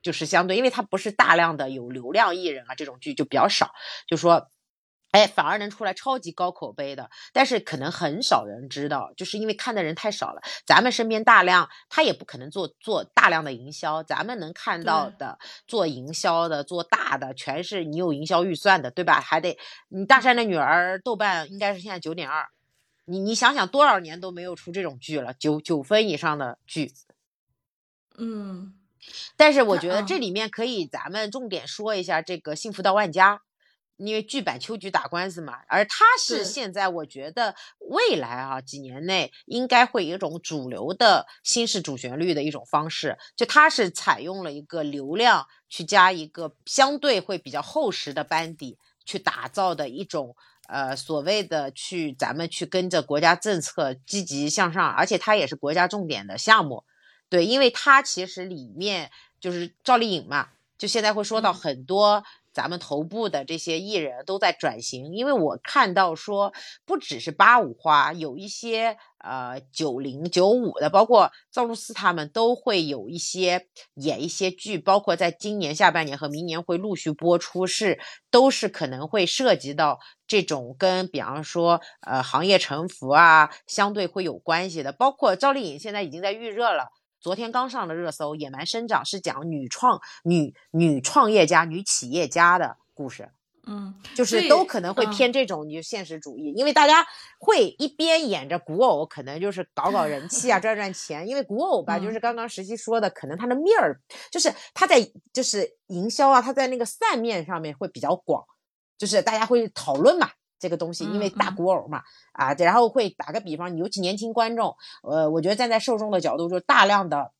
[0.00, 3.72] 就是相对，因为它不是大量的有流量艺人啊，这种剧就比较少，
[4.06, 4.48] 就说。
[5.10, 10.42] 哎，反而能出来超级高口碑的，但是可能很少人知道，就是因为看的人太少了。
[10.66, 14.02] 咱们身边大量，他也不可能做做大量的营销。
[14.02, 19.18] 咱们能看到的做营销的、做大的，全是你有营销预算的，对吧？
[19.18, 22.46] 还得你大山的女儿，豆瓣应该是现在九点二。
[23.06, 26.92] 你你想想，多少年都没有出这种剧了，九九分以上的剧。
[28.18, 28.74] 嗯，
[29.36, 33.36] 但是我觉得这里面可以咱们重点说一下这个《幸福到万家》。
[33.98, 50.36] 因为剧版秋菊打官司嘛，而它是现在我觉得未来啊几年内应该会有一种主流的新式主旋律的一种方式，就它是采用了一个流量去加一个相对会比较厚实的班底去打造的一种
[50.68, 56.84] 呃所谓的去咱们去跟着国家政策积极向上，而且它也是国家重点的项目，
[57.28, 62.22] 对，因为它其实里面就是赵丽颖嘛，就现在会说到很多。
[62.58, 66.52] 咱们头部的这些艺人都在转型，因为我看到说
[66.84, 86.88] 不只是八五花，有一些呃九零九五的，包括赵露思他们都会有一些演一些剧，包括在今年下半年和明年会陆续播出，是都是可能会涉及到这种跟比方说呃行业沉浮啊相对会有关系的，包括赵丽颖现在已经在预热了。
[87.20, 93.28] 昨天刚上了热搜，《野蛮生长》是讲女创女女创业家、女企业家的故事，
[93.66, 97.06] 嗯，就是都可能会偏这种就现实主义，因为大家
[97.38, 101.28] 会一边演着古偶，可能就是搞搞人气啊， 赚赚钱。
[101.28, 104.00] 因为古偶吧，就是刚刚实习说的，可能它的面儿
[104.30, 105.00] 就是它在
[105.32, 108.44] 就是营销啊，它在那个散面上面会比较广，
[108.96, 110.30] 就是大家会讨论嘛。
[110.58, 117.32] 这个东西，因为大古偶嘛，啊，然后会打个比方，尤其年轻观众，呃，我觉得站在受众的角度，就是大量的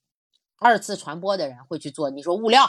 [0.58, 2.10] 二次传播的人会去做。
[2.10, 2.66] 你说物料、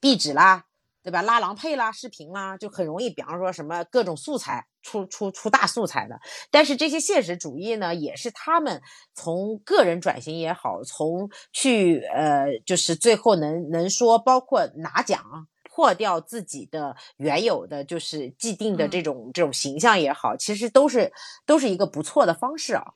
[0.00, 0.64] 壁纸啦，
[1.02, 1.20] 对吧？
[1.22, 6.20] 拉郎配啦、视频啦，就很容易，比方说什么各种素材出出出大素材的。
[6.50, 8.80] 但是这些现实主义呢，也是他们
[9.14, 15.48] 从个人转型也好，从去呃，就是最后能能说，包括拿奖。
[15.74, 21.10] 破掉自己的原有的就是既定的这种这种形象也好，其实都是
[21.46, 22.92] 都是一个不错的方式啊。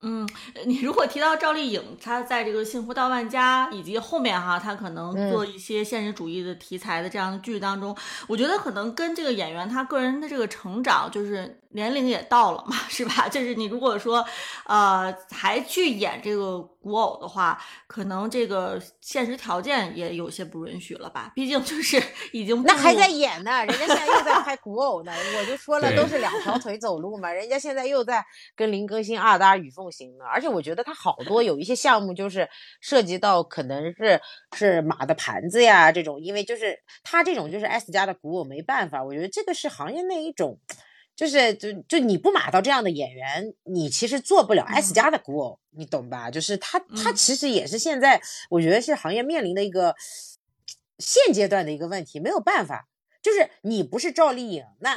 [0.00, 0.28] 嗯，
[0.64, 7.96] 你如果提到赵丽颖，她在这个《幸福到万家》以及后面哈，她可能做一些现实主义的题材的这样的剧当中，
[8.28, 13.28] 我觉得可能跟这个演员她个人的这个成长，就是年龄也到了嘛， 是吧？
[13.28, 14.24] 就是你如果说，
[14.66, 21.32] 呃，还去演这个古偶的话，可能这个现实条件也有些不允许了吧？
[21.34, 22.02] 毕竟就是
[22.32, 25.12] 已经那还在演呢，人家现在又在拍古偶呢。
[25.38, 28.24] 我就说了，都是两条腿走路嘛，人家现在又在
[28.56, 29.86] 跟林更新二搭《雨凤》。
[29.90, 32.48] 行呢，而且我觉得他好多有一些项目就是
[32.80, 34.20] 涉及到可能是
[34.56, 40.58] 是马的盘子呀这种，因为就是他这种就是 S 家的古偶没办法，我觉得这个是行业内一种，
[41.18, 46.30] 就是就就你不马到这样的演员，你其实做不了 S 加的古偶，你懂吧？
[46.30, 49.96] 就是他他其实也是现在我觉得是行业面临的一个
[50.98, 52.86] 现阶段的一个问题，没有办法，
[53.20, 54.96] 就是你不是赵丽颖那。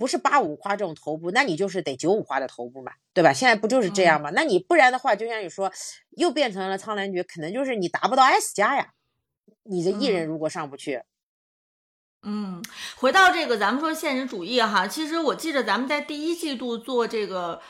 [0.00, 3.32] 不是八五花这种头部，那你就是得九五花的头部嘛，对吧？
[3.32, 4.30] 现在不就是这样吗？
[4.32, 5.72] 那你不然的话，就像你说，
[6.10, 8.92] 又变成了苍兰诀，可能就是你达不到 S 加呀。
[9.64, 11.04] 你的艺人如果上不去，嗯，
[12.96, 17.60] 回到这个，咱们说现实主义哈，其实我记着咱们在第一季度做这个。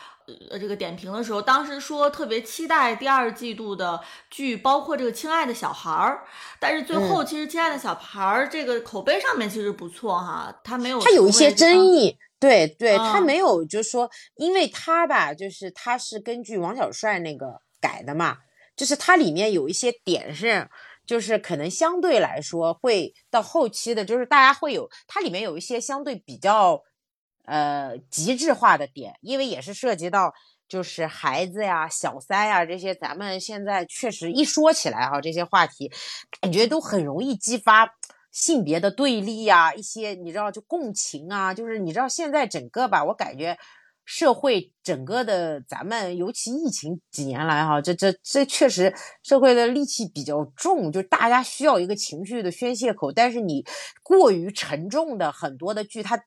[0.50, 6.22] 呃，这个点评的时候，当时说特别期待第二季度的剧，包括这个《亲爱的小孩儿》，
[6.61, 18.37] 但是最后其实《亲爱的小孩儿》这个口碑上面其实不错哈，他没有，他有一些争议，对对，他没有，就是说，因为他吧，就是他是根据王小帅那个改的嘛，
[18.76, 20.68] 就是它里面有一些点是，
[21.08, 26.84] 就是可能相对来说会到后期的，就是大家会有它里面有一些相对比较。
[27.50, 30.34] 呃，极致化的点，因为也是涉及到
[30.68, 35.90] 就是孩子呀、小三呀这些，咱们现在确实一说起来哈，这些话题
[36.42, 37.94] 感觉都很容易激发
[38.30, 43.56] 性别的对立呀，一些你知道就共情啊，就是你知道现在整个吧，我感觉
[44.11, 53.66] 社会整个的，咱们尤其疫情几年来哈，这这这确实社会的戾气比较重，就大家需要一个情绪的宣泄口，但是你
[54.02, 56.18] 过于沉重的很多的剧它。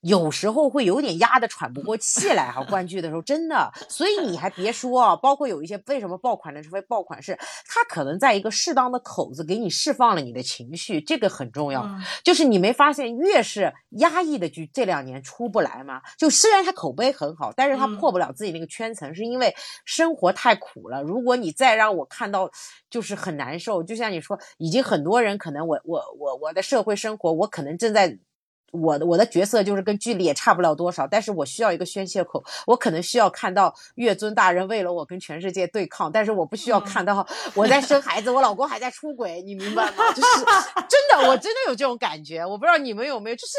[0.00, 11.88] 有时候会有点压得喘不过气来哈，观剧的时候真的，所以你还别说啊，包括有一些为什么爆款的成为爆款，是它可能在一个适当的口子给你释放了你的情绪，这个很重要。
[12.22, 16.02] 就是你没发现越是压抑的剧这两年出不来吗？
[16.18, 19.54] 就虽然它口碑很好，但是它破不了自己那个圈层，是因为
[19.84, 21.02] 生活太苦了。
[21.02, 22.50] 如果你再让我看到，
[22.90, 23.82] 就是很难受。
[23.82, 28.18] 就像你说，已经很多人可能我我我我的社会生活，我可能正在。
[28.74, 40.12] 我的我的角色就是跟剧里也差不了多少，但是我需要一个宣泄口，我可能需要看到月尊大人为了我跟全世界对抗，但是我不需要看到我在生孩子，我老公还在出轨，你明白吗？
[40.12, 40.44] 就是
[40.88, 43.52] 真的，我真的有这种感觉，我不知道你们有没有，就是。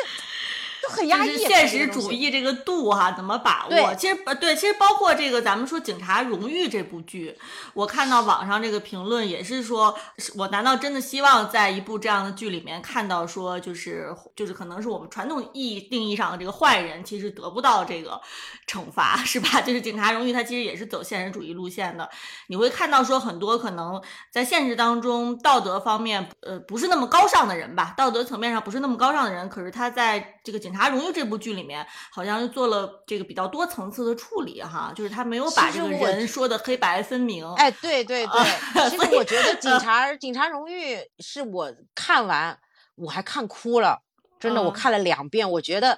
[0.89, 3.95] 很压抑，现实主义这个度哈，怎么把握？
[3.95, 7.35] 其实呃，对，其实包括这个咱们说《警察荣誉》这部剧，
[7.73, 9.97] 我看到网上这个评论也是说，
[10.35, 18.21] 我难道真的希望在一部这样的剧里面看到说，就是就是可能是我们传统意义定义上的这个坏人，其实得不到这个
[18.67, 19.59] 惩罚， 是吧？
[19.61, 22.07] 就是《警察荣誉》它其实也是走现实主义路线的，
[22.47, 23.99] 你会看到说很多可能
[24.31, 37.49] 在现实当中道德方面呃不是那么高尚的人吧，道德层面上不是那么高尚的人，可是他在这个警《警察荣誉》这部剧里面，好像做了这个比较多层次的处理，哈，就是他没有把这个人说的黑白分明。
[37.55, 38.43] 哎，对对对，
[38.89, 42.59] 其实我觉得 《警察警察荣誉》是我看完
[42.95, 44.01] 我还看哭了，
[44.39, 45.97] 真的，我看了两遍，我觉得。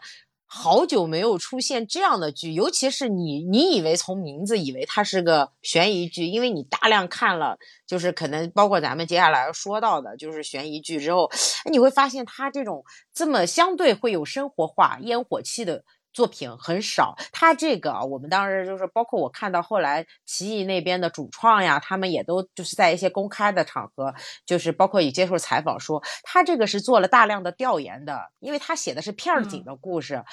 [0.50, 11.30] 好久没有出现这样的剧，尤其是你，你以为从名字以为它是个悬疑剧，因为你大量看了，就是可能包括咱们接下来要说到的，就是悬疑剧之后，
[11.70, 12.84] 你会发现它这种
[13.14, 15.84] 这么相对会有生活化、烟火气的。
[16.18, 24.12] 作品很少，他这个我们当时就是包括我看到后来奇异那边的主创呀，他们也都就是在一些公开的场合，
[24.44, 30.24] 就是包括也接受采访说，他这个是做了大量的调研的，因为他写的是片儿警的故事，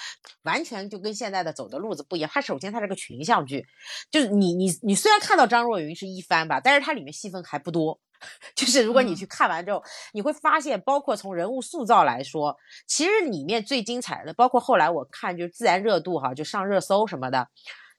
[0.44, 2.30] 完全就跟现在的走的路子不一样。
[2.32, 3.66] 他首先他是个群像剧，
[4.10, 8.00] 就是你你你虽然看到张若昀是一番吧，但是它里面戏份还不多。
[8.54, 12.56] 就是如果你去看完之后，你会发现，包括从人物塑造来说，
[12.86, 17.48] 其实里面最精彩的，包括后来我看就自然热度哈，就上热搜什么的，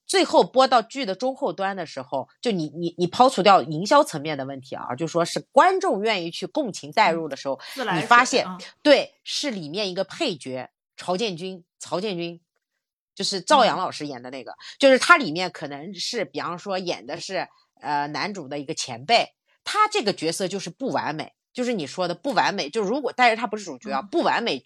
[0.06, 7.60] 最后播到剧的中后端的时候，就你你你抛除掉营销层面的问题啊，就说是观众愿意去共情代入的时候，
[7.96, 8.46] 你发现
[8.82, 12.40] 对，是里面一个配角曹建军，曹建军
[13.14, 13.78] 就是赵阳。
[13.78, 17.48] 老师演的那个，就是他里面可能是比方说演的是
[17.82, 19.34] 呃男主的一个前辈。
[19.66, 22.70] 他这个角色就是不完美，就是你说的不完美。
[22.70, 24.64] 就如果，但是他不是主角啊，不完美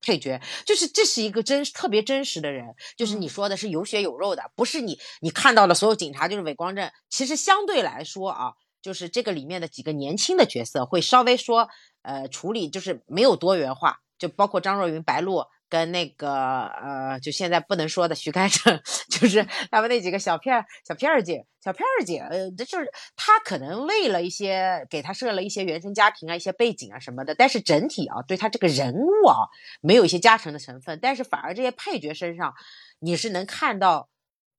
[0.00, 6.90] 配角，就是这是一个真特别真实的人，就是你说的是有血有肉的，不是你你看到的所有警察就是伪光正。
[7.10, 11.68] 其实相对来说啊，就是这个里面的几个年轻的角色会稍微说，
[12.02, 15.44] 呃，处理就是没有多元化，就包括张若昀、白鹿。
[15.68, 16.30] 跟那个
[16.66, 29.48] 呃，就现在不能说的徐开骋， 就是他们那几个小片儿、小片儿姐、小片儿姐，呃，这就是他可能为了一些给他设了一些原生家庭啊、一些背景啊什么的，但是整体啊，对他这个人物啊，
[29.80, 32.54] 没有一些加成的成分，但是反而这些配角身上，
[33.00, 34.08] 你是能看到，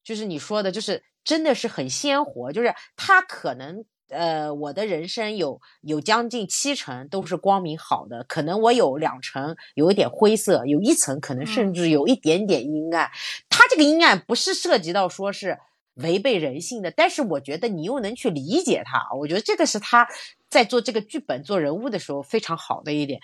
[0.03, 3.85] 就是你说的，就是真的是很鲜活，就是他可能。
[4.09, 13.09] 呃，我的人生有有将近七成都是光明好的，可能我有两成有一点灰色，有一层可能甚至有一点点阴暗。
[13.49, 15.59] 他这个阴暗不是涉及到说是
[15.95, 20.07] 违背人性的，但是我觉得你又能去理解他，我觉得这个是他
[20.49, 23.19] 在做这个剧本做人物的时候非常好的一点。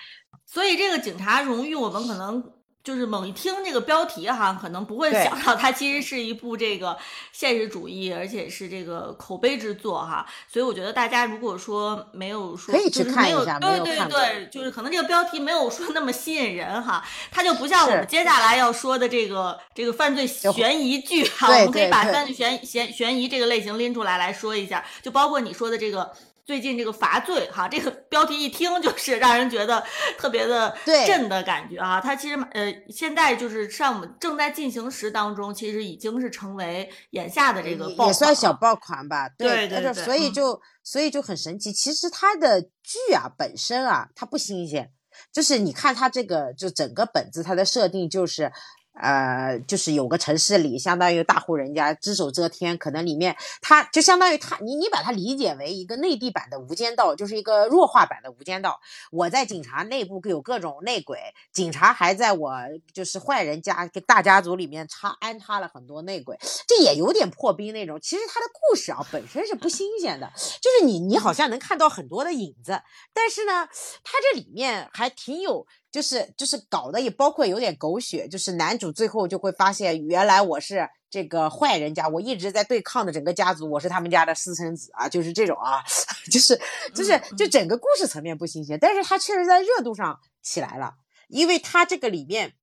[0.45, 2.51] 所以这个警察荣誉，我们可能。
[2.85, 6.95] 就是猛一听这个标题哈，可能不会想到它其实是一部这个
[7.31, 10.23] 现实主义，而且是这个口碑之作哈。
[10.47, 26.13] 所以我觉得大家如果说没有说，可以去看一下，对对对，就是可能这个标题没有说那么吸引人哈，它就不像我们接下来要说的这个这个犯罪悬疑剧哈，我们可以把犯罪悬悬悬疑这个类型拎出来来说一下，就包括你说的这个。
[26.45, 29.83] 最近这个罚罪哈，这个标题一听就是让人觉得
[30.17, 30.77] 特别的
[31.07, 31.99] 震的感觉啊。
[31.99, 39.27] 它其实呃，现在就是上我们正在进行时当中，其实已经是成为眼下的这个也算小爆款吧。
[39.29, 41.73] 对对对，所以就所以就很神奇。
[41.73, 44.91] 其实它的剧啊本身啊，它不新鲜，
[45.33, 48.51] 就是你看它这个就整个本子它的设定就是。
[48.95, 58.79] 呃，就是有个城市里，相当于大户人家只手遮天，可能里面他就相当于他，你你把它理解为一个内地版的无间道，就是一个弱化版的无间道。
[59.11, 61.19] 我在警察内部有各种内鬼，
[61.51, 62.53] 警察还在我
[62.93, 66.37] 就是坏人家大家族里面插安插了很多内鬼，
[66.67, 67.99] 这也有点破冰那种。
[68.01, 70.31] 其实他的故事啊本身是不新鲜的，
[70.61, 72.81] 就是你你好像能看到很多的影子，
[73.13, 73.67] 但是呢，
[74.03, 75.67] 他这里面还挺有。
[75.95, 85.81] 就是就是搞的也包括有点狗血，就是男主最后就会发现，原来我是这个坏人家，我一直在对抗的整个家族，我是他们家的私生子啊，就是这种啊，
[86.29, 86.59] 就是
[86.93, 90.95] 就是就整个故事层面不新鲜，但是他确实在热度上起来了，
[91.29, 92.55] 因为他这个里面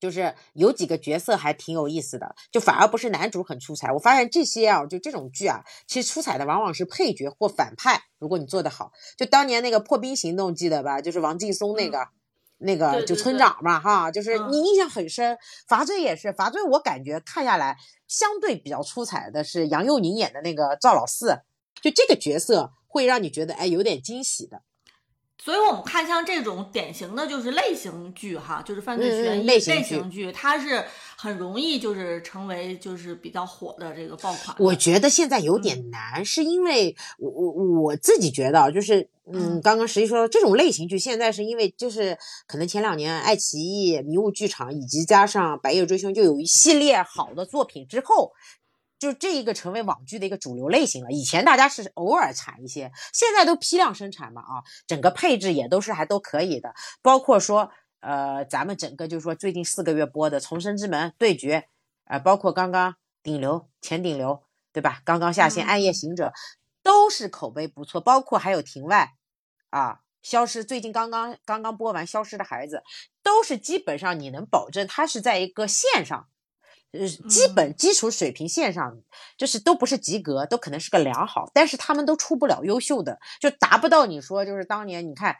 [0.00, 12.08] 就是有几个角色还挺有意思的，就反而不是男主很出彩，我发现这些啊，就这种剧啊，其实出彩的往往是配角或反派，如果你做得好，就当年那个破冰行动记得吧，就是王劲松那个。
[12.64, 15.36] 那个就村长嘛，哈，就是你印象很深。
[15.68, 17.76] 罚罪也是罚罪，我感觉看下来
[18.08, 21.38] 相对比较出彩的是杨佑宁演的那个赵老四，
[21.80, 24.62] 就这个角色会让你觉得哎有点惊喜的。
[25.44, 30.82] 所以我们看像这种典型的就是类型剧哈，就是犯罪悬疑类型剧，它是
[31.16, 34.56] 很容易就是成为就是比较火的这个爆款。
[34.58, 39.06] 我觉得现在有点难，是因为我我我自己觉得就是。
[39.32, 42.14] 嗯，刚刚实际说这种类型剧，现在是因为就是
[42.46, 48.32] 可能前两年爱奇艺、迷雾剧场以及加上白夜追凶，就有一系列好的作品之后，
[49.04, 51.10] 就这一个成为网剧的一个主流类型了。
[51.10, 56.74] 以前大家是偶尔产一些，现在都批量生产嘛啊，整个配置也都是还都可以的。
[57.02, 61.60] 包括说呃，咱们整个就是说最近四个月播的《重生之门》《对决》，
[62.04, 64.42] 呃，包括刚刚顶流前顶流
[64.72, 65.02] 对吧？
[65.04, 66.26] 刚刚下线《暗夜行者》。
[66.84, 69.14] 都是口碑不错，包括还有庭外，
[69.70, 72.76] 啊，消失最近刚刚刚刚播完《消失的孩子》，
[73.22, 76.28] 都是基本上你能保证它是在一个线上，
[76.98, 78.96] 呃，基本基础水平线上，
[79.36, 85.36] 就是都不是及格，都可能是个良好，但是他们都出不了优秀的，就达不到你说就是当年你看，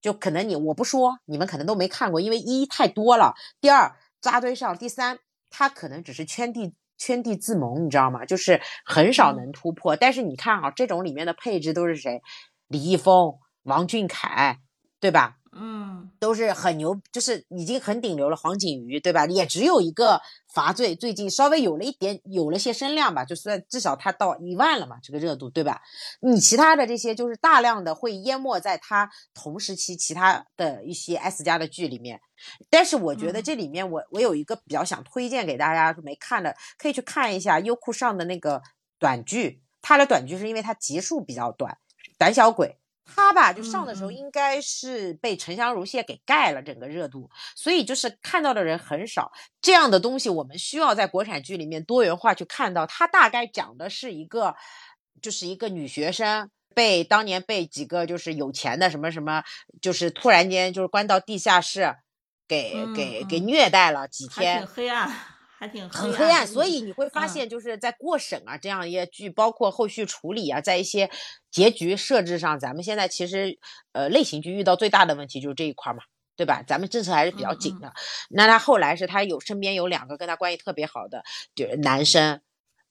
[0.00, 5.18] 就可能你我不说，你们可能都没看过，因为一太多了，第二扎堆上，第三
[5.50, 6.74] 他可能只是圈地。
[6.98, 8.24] 圈地自萌，你知道吗？
[8.24, 9.96] 就是很少能突破。
[9.96, 12.22] 但是你看啊，这种里面的配置都是谁？
[12.68, 13.34] 李易峰、
[13.64, 14.60] 王俊凯，
[15.00, 15.38] 对吧？
[15.54, 18.36] 嗯，都是很牛，就是已经很顶流了。
[18.36, 19.26] 黄景瑜，对吧？
[19.26, 25.82] 也只有一个罚罪，最近稍微有了一点，有了些声量吧，就算至少他到一万了嘛，这个热度，对吧？
[26.20, 32.22] 你其他的这些就是大量的会淹没在他同时期其他的一些 S 加的剧里面。
[32.70, 38.62] 但是我觉得这里面，我我有一个比较想推荐给大家没看的，可以去看一下优酷上的那个
[38.98, 39.62] 短剧。
[39.82, 41.72] 它的短剧是因为它集数比较短，
[42.16, 42.78] 《胆小鬼》。
[43.04, 49.32] 他吧，就上的时候应该是被沉香如屑给盖了整个热度，所以就是看到的人很少。
[49.60, 52.86] 这样的东西我们需要在国产剧里面多元化去看到。
[52.86, 54.54] 他大概讲的是一个，
[55.20, 59.42] 就是一个女学生被当年被几个就是有钱的什么什么，
[59.80, 61.96] 就是突然间就是关到地下室，
[62.46, 65.10] 给给给虐待了几天，挺黑暗。
[65.62, 71.08] 还挺很黑暗，所以你会发现，就是在过审啊这样一些剧，包括后续处理啊，在一些
[71.52, 73.60] 结局设置上，咱们现在其实
[73.92, 76.02] 呃类型剧遇到最大的问题就是这一块嘛，
[76.34, 76.64] 对吧？
[76.66, 77.92] 咱们政策还是比较紧的。
[78.30, 81.22] 那他后来是他有身边有两个跟他关系特别好的，
[81.54, 82.40] 就是男生，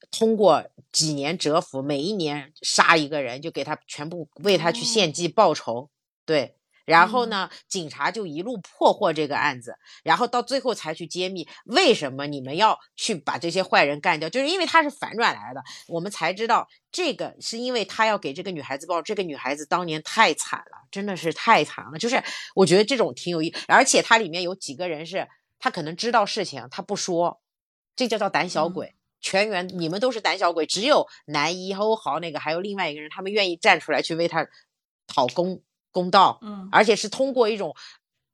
[0.10, 5.90] 通过几年蛰伏，每一年杀一个人，就给他全部为他去献祭报仇，
[6.26, 6.56] 对。
[6.92, 9.74] 然后呢，警察就一路破获这个案子，
[10.04, 15.64] 然后到最后才去揭秘为什么你们要去把这些坏人干掉，就是因为他是反转来的。
[15.88, 21.98] 我们才知道这个是因为他要给这个女孩子报，这个女孩子当年太惨了，真的是太惨了。
[21.98, 22.22] 就是
[22.56, 25.26] 我觉得这种挺有意，而且它里面有几个人是
[25.60, 27.40] 他可能知道事情，他不说，
[27.96, 28.94] 这叫叫胆小鬼。
[29.22, 34.46] 全员你们都是胆小鬼，只有男一欧豪那个还有另外一个人，他们愿意站出来去为他
[35.08, 35.62] 讨公。
[35.92, 37.76] 公道，嗯，而且是通过一种，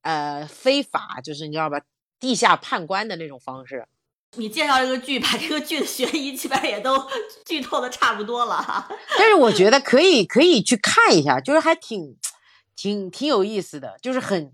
[0.01, 1.81] 呃，非法，就是你知道吧，
[2.19, 3.87] 地下判官的那种方式。
[4.35, 7.01] 你介绍这个剧，把这个剧的悬疑基本也都
[7.45, 8.87] 剧透的差不多了哈。
[9.17, 12.15] 但是我觉得可以，可以去看一下，就是还挺，
[12.75, 14.51] 挺挺有意思的，就是很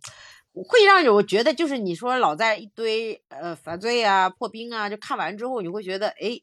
[0.53, 6.39] 会让我觉得，就是你说老在一堆呃犯罪啊、破冰啊，就看完之后你会觉得，哎，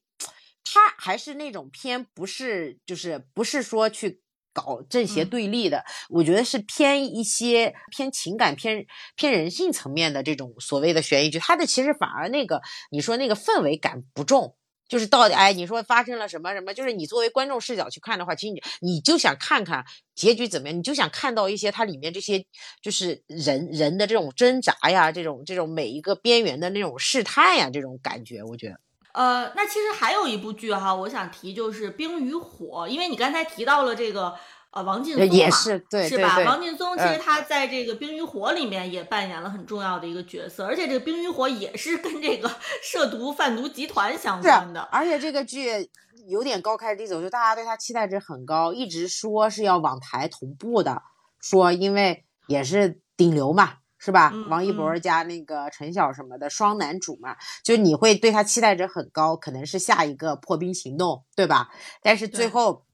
[0.64, 4.20] 他还是那种偏不是，就是不是说去。
[4.52, 8.86] 搞正邪对立的，我觉得是偏一些偏情感、偏
[9.16, 11.38] 偏人性层面的这种所谓的悬疑剧。
[11.38, 14.56] 它的其实反而那个你说那个氛围感不重，
[14.88, 16.74] 就是到底哎，你说发生了什么什么？
[16.74, 19.84] 就是你作为观众视角去看的话，其实你你就想看看
[20.14, 22.44] 结局怎么样，你就想看到一些它里面这些
[22.82, 28.80] 就是人人的这种挣扎呀，这种这种每一个边缘的那种试探呀，这种感觉，我觉得。
[29.12, 34.34] 呃，那其实还有一部剧哈，我想提就是《冰与火》，因为你刚才提到了这个。
[34.72, 36.38] 呃，王劲松也是对，是吧？
[36.46, 42.48] 王劲松其实他在这个《冰与火》里面也扮演了很重要的一个角色，而且这个《冰与火》也是跟这个
[42.80, 44.80] 涉毒贩毒集团相关的。
[44.82, 45.90] 而且这个剧
[46.28, 51.02] 有点高开低走，就大家对他期待值很高，一直说是要往台同步的，
[51.40, 54.32] 说因为也是顶流嘛，是吧？
[54.48, 61.70] 王一博加那个陈晓什么的双男主嘛，就你会对他期待值很高，可能是下一个破冰行动，对吧？
[62.02, 62.84] 但是最后。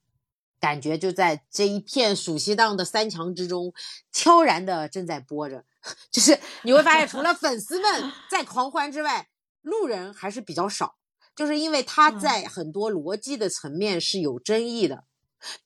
[0.59, 3.75] 感觉就在这一片暑期档的三强之中，
[4.11, 5.63] 悄然的正在播着。
[6.11, 9.29] 就是你会发现，除了粉丝们 在狂欢之外，
[9.61, 10.97] 路人还是比较少。
[11.37, 15.05] 就是因为他在很多逻辑的层面是有争议的。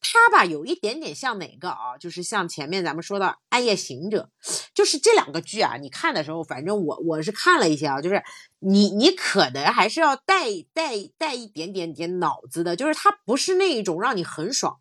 [0.01, 1.97] 他吧，有一点点像哪个啊？
[1.99, 4.31] 就是像前面咱们说的《暗夜行者》，
[4.75, 5.77] 就是这两个剧啊。
[5.77, 8.23] 你看的时候，反正我我是看了一些啊，就是
[8.59, 14.81] 你你可能还是要带带带一点点点脑子的，就是它不是那一种让你很爽，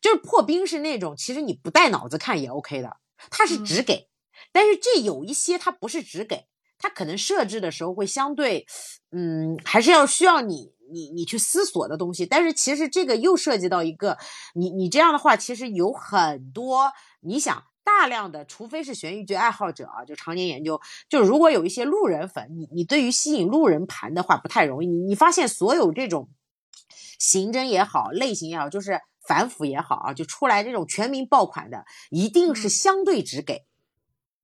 [0.00, 2.96] 就是破冰是那种其实你不带脑子看也 OK 的，
[3.30, 4.08] 它是只给，
[4.52, 8.66] 但是这有一些它不是只给，它可能设置的时候会相对，
[9.12, 10.73] 嗯，还是要需要你。
[10.92, 14.18] 你你去思索的东西，但是其实这个又涉及到一个，
[14.54, 26.28] 你你这样的话，其实有很多，你想大量的，除非是悬疑剧爱好者啊，就常年研究，就如果有一些路人粉，你你对于吸引路人盘的话不太容易，你你发现所有这种
[27.18, 33.64] 刑侦也好，类型也好，就是反腐也好啊，就出来这种全民爆款的，一定是相对只给。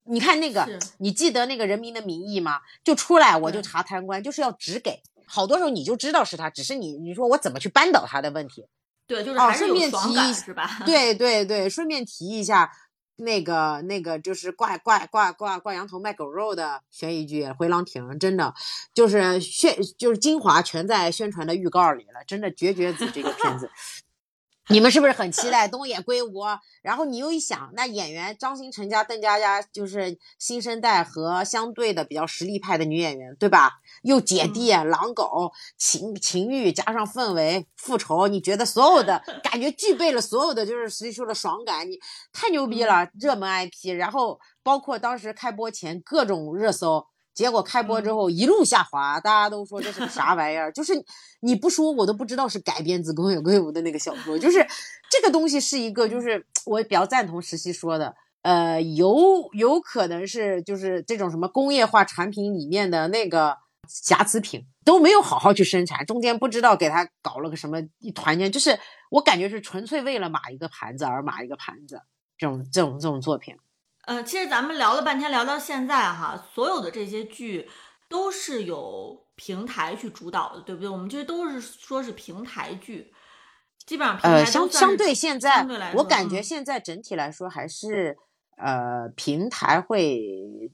[0.05, 0.66] 你看那个，
[0.99, 2.61] 你记得那个人民的名义吗？
[2.82, 5.03] 就出来我就查贪官，就是要只给。
[5.31, 8.66] 好多时候你就知道是他，只是你你说我怎么去扳倒他的问题。
[9.07, 10.68] 对，就是还是顺便提是吧？
[10.85, 12.70] 对对对，顺便提一下
[13.16, 18.55] 那个那个就是挂挂挂挂挂羊头卖狗肉的悬疑剧《回廊亭》，真的
[18.95, 23.70] 就是宣就是精华全在宣传的预告里了，真的绝绝子这个片子。
[24.71, 26.45] 你们是不是很期待东野圭吾？
[26.81, 33.73] 然后你又一想，那演员张新成加邓家佳就是新生代和相对的比较实力派的女演员，对吧？
[34.03, 41.99] 又姐弟、狼狗、情情欲加上氛围、复仇，你觉得所有的 感觉具备了所有的就是实际说的爽感，你
[42.33, 43.09] 太牛逼了！
[43.21, 47.05] 热门 IP，然后包括当时开播前各种热搜。
[47.41, 50.70] 结果开播之后一路下滑，大家都说这是个啥玩意儿？
[50.72, 50.93] 就是
[51.41, 54.38] 你不说我都不知道是改编自宫野圭吾的那个小说。
[54.38, 54.59] 就是
[55.11, 63.57] 这个东西是一个，就是我比较赞同石溪说的，呃，有有可能是就是这种什么工业化产品里面的那个
[63.88, 68.78] 瑕疵品都没有好好去生产，中间不知道给他搞了个什么一团件，就是
[69.11, 72.03] 我感觉是纯粹为了码一个盘子而码一个盘子，
[72.36, 73.57] 这种这种这种作品。
[74.11, 77.71] 呃，其实咱们聊了半天，聊到现在哈，所有的这些剧
[78.09, 80.91] 都是有平台去主导的，对不对？
[80.91, 83.13] 我们这都是说是平台剧，
[83.87, 88.19] 基本上平台相相对现在，我感觉嗯现在整体来说还是
[88.57, 90.21] 呃平台会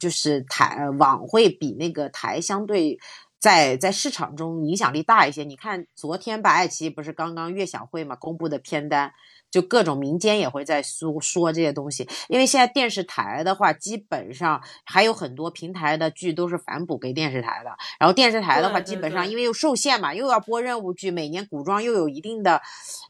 [0.01, 2.99] 就是台网会比那个台相对
[3.39, 5.45] 在在市场中影响力大一些。
[5.45, 9.12] 你看昨天吧，爱奇艺不是刚刚悦享会嘛公布的片单。
[9.51, 17.70] 就各种民间也会在说说这些东西，因为现在电视台的话，基本上还有很多平台的剧都是反哺给电视台的。
[17.99, 22.61] 然后电视台的话，基本上因为又受限嘛，又要播任务剧，每年古装又有一定的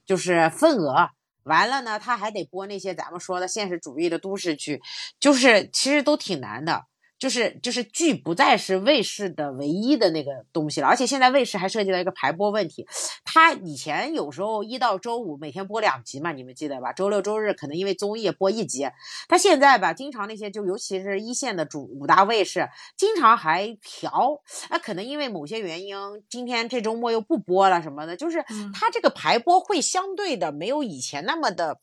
[0.05, 1.11] 就是份额。
[1.45, 4.83] 完了呢，他还得播那些咱们说的现实主义的都市剧，
[5.21, 6.85] 就是其实都挺难的。
[7.19, 12.87] 就是就是剧不再是卫视的唯一的那个东西了，而且现在卫视还涉及到一个排播问题。
[13.25, 16.93] 它以前有时候一到周五每天播两集嘛，你们记得吧？
[16.93, 18.87] 周六周日可能因为综艺播一集。
[19.29, 24.43] 它现在吧，经常那些就尤其是一线的主五大卫视，经常还调。
[24.71, 25.97] 那可能因为某些原因，
[26.29, 31.81] 今天这周末又不播了什么的，就是嗯它这个排播会相对的没有以前那么的。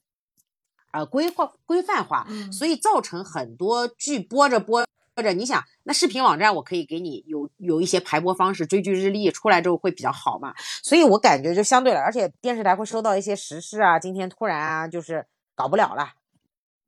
[0.91, 4.85] 呃，规划规范化，嗯所以造成很多剧播着播
[5.15, 10.53] 或者你想，那视频网站我可以给你有有一些排播方式，追剧日历出来之后会比较好嘛。
[10.83, 16.13] 所以我感觉就相对来，而且电视台会收到一些时事啊，今天突然啊就是搞不了了，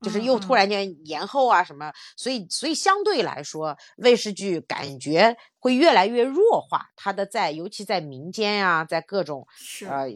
[0.02, 10.08] 就是又突然间延后啊什么，所以所以相对来说，卫视剧感觉会越来越弱化，它的在尤其在民间啊，在各种是呃，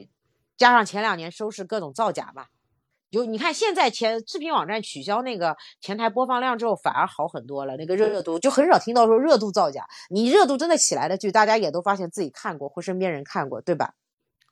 [0.57, 2.47] 加上前两年收视各种造假嘛。
[3.12, 9.88] 有你看现在前视频网站取消那个前台播放量之后，反而好很多了，那个热度就很少听到说热度造假。
[10.10, 13.93] 你热度真的起来的剧，大家也都发现自己看过或身边人看过，对吧？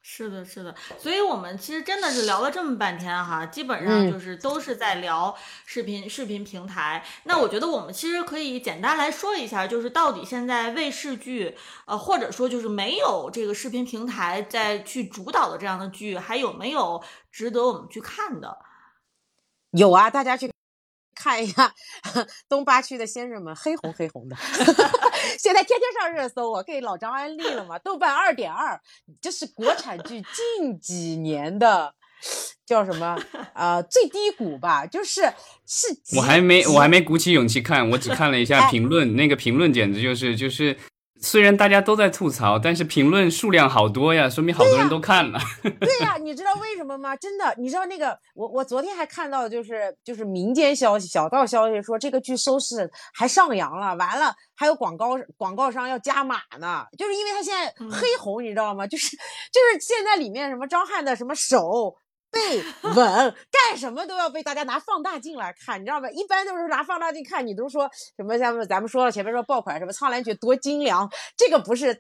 [0.10, 5.36] 是的，是的，所以我们其实真的是聊了这么半天哈，基本上就是都是在聊
[5.66, 7.03] 视频视频平台。
[7.26, 17.03] 那我觉得我们其实可以简单来说一下，就是到底现在卫视剧，呃，或者说就是没有这个视频平台在去主导的这样的剧，还有没有
[17.38, 18.58] 值得我们去看的？
[19.72, 20.52] 有啊，大家去。
[21.20, 21.74] 看一下
[22.48, 24.36] 东八区的先生们，黑红黑红的，
[25.40, 26.52] 现在天天上热搜。
[26.52, 28.80] 我给老张安利了嘛，豆瓣二点二，
[29.20, 31.96] 这是国产剧近几年的
[32.68, 33.18] 叫什么
[33.54, 34.86] 啊最低谷吧？
[34.86, 35.22] 就是
[35.66, 35.88] 是。
[36.16, 40.78] 我还没我还没鼓起勇气看，我只看了一下评论，那个评论简直就是就是。
[41.20, 45.39] 虽然大家都在吐槽，但是评论数量好多呀，说明好多人都看了。
[45.61, 47.15] 对呀，你知道为什么吗？
[47.15, 58.86] 真的，你知道那个我我昨天还看到就是就是民间消息、小道消息说这个剧收视还上扬了，完了还有广告广告商要加码呢，就是因为他现在黑红，你知道吗？
[58.86, 61.95] 就是就是现在里面什么张翰的什么手。
[62.38, 66.10] 背稳， 干什么都要被大家拿放大镜来看，你知道吗？
[66.12, 68.38] 一般都是拿放大镜看，你都说什么？
[68.38, 71.94] 像咱们说了前面说爆款什么《苍兰诀》多精良，这个不是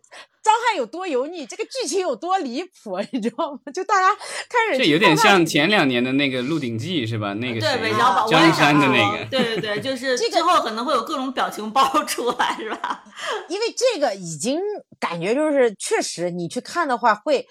[0.43, 3.59] 张翰有多油腻，这个剧情有多离谱，你知道吗？
[3.73, 7.33] 就大家开始这有点像前两年的那个《鹿鼎记》是吧？
[7.33, 13.03] 那个对韦小宝江山的那个，对对对，就 是之后可能会有各种表情包出来，是吧？
[13.49, 14.59] 因为这个已经
[14.99, 17.47] 感觉就是确实，你去看的话会。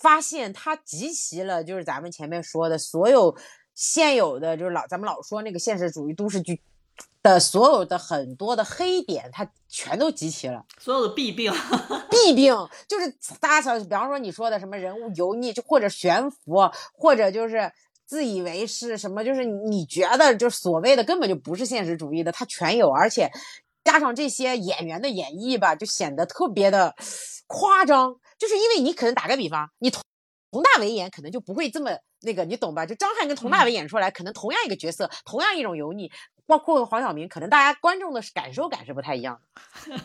[0.00, 3.36] 发现它集齐了，就是咱们前面说的所有
[3.74, 6.60] 现有的，就是老咱们老说那个现实主义都市剧
[7.22, 10.64] 的所有的很多的黑点，它全都集齐了。
[10.78, 11.52] 所有的弊病，
[12.10, 12.54] 弊病
[12.88, 17.70] 就是大家想，比方说你说的什么人物油腻，就或者悬浮，或者就是
[18.06, 23.30] 自以为是什么，就是你觉得就所谓的根本就不是现实主义的，它全有，而且
[23.84, 26.94] 加上这些演员的演绎吧，就显得特别的
[27.46, 28.16] 夸张。
[28.38, 30.00] 就是因为你可能打个比方，你佟
[30.50, 32.86] 佟大为演可能就不会这么那个，你懂吧？
[32.86, 36.10] 就张翰跟佟大为演出来，可能同样一个角色，同样一种油腻，
[36.46, 39.98] 包括黄晓明，可能大家观众的感受感是不太一样的。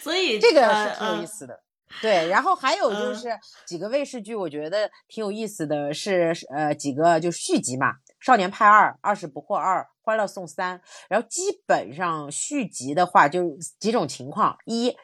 [0.00, 1.60] 所以这个是挺有意思的。
[2.02, 3.28] 对，然后还有就是
[3.66, 10.78] 几个卫视剧，我觉得挺有意思的是，呃，几个就续集嘛，《少年派二》《二十不惑二》《欢乐颂三》，
[11.08, 14.94] 然后基本上续集的话就几种情况，一。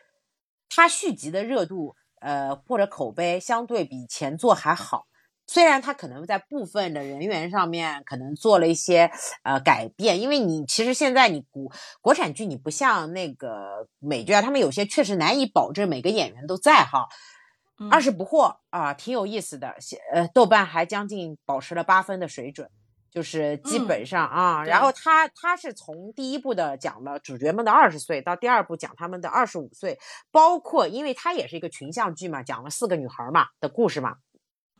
[0.70, 5.06] 它续集的热度，呃，或者口碑相对比前作还好，
[5.46, 9.10] 虽然它可能在部分的人员上面可能做了一些
[9.42, 17.08] 呃改变，因为你其实现在你国国产剧你不像那个美剧啊，他们有些确实难以保证每个演员都在哈。
[17.90, 19.74] 二十不惑啊，挺有意思的，
[20.12, 22.68] 呃，豆瓣还将近保持了八分的水准。
[23.10, 29.98] 就是基本上啊，然后他他是从第一部的讲了主角们的二十岁，到第二部讲他们的二十五岁，
[30.30, 34.16] 包括因为它也是一个群像剧嘛，讲了四个女孩嘛的故事嘛。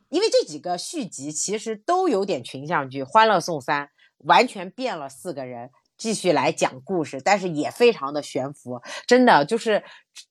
[0.08, 3.84] 因为这几个续集其实都有点群像剧，《欢乐颂三》
[4.18, 9.84] 完全变了四个人继续来讲故事，但是也非常的悬浮，真的就是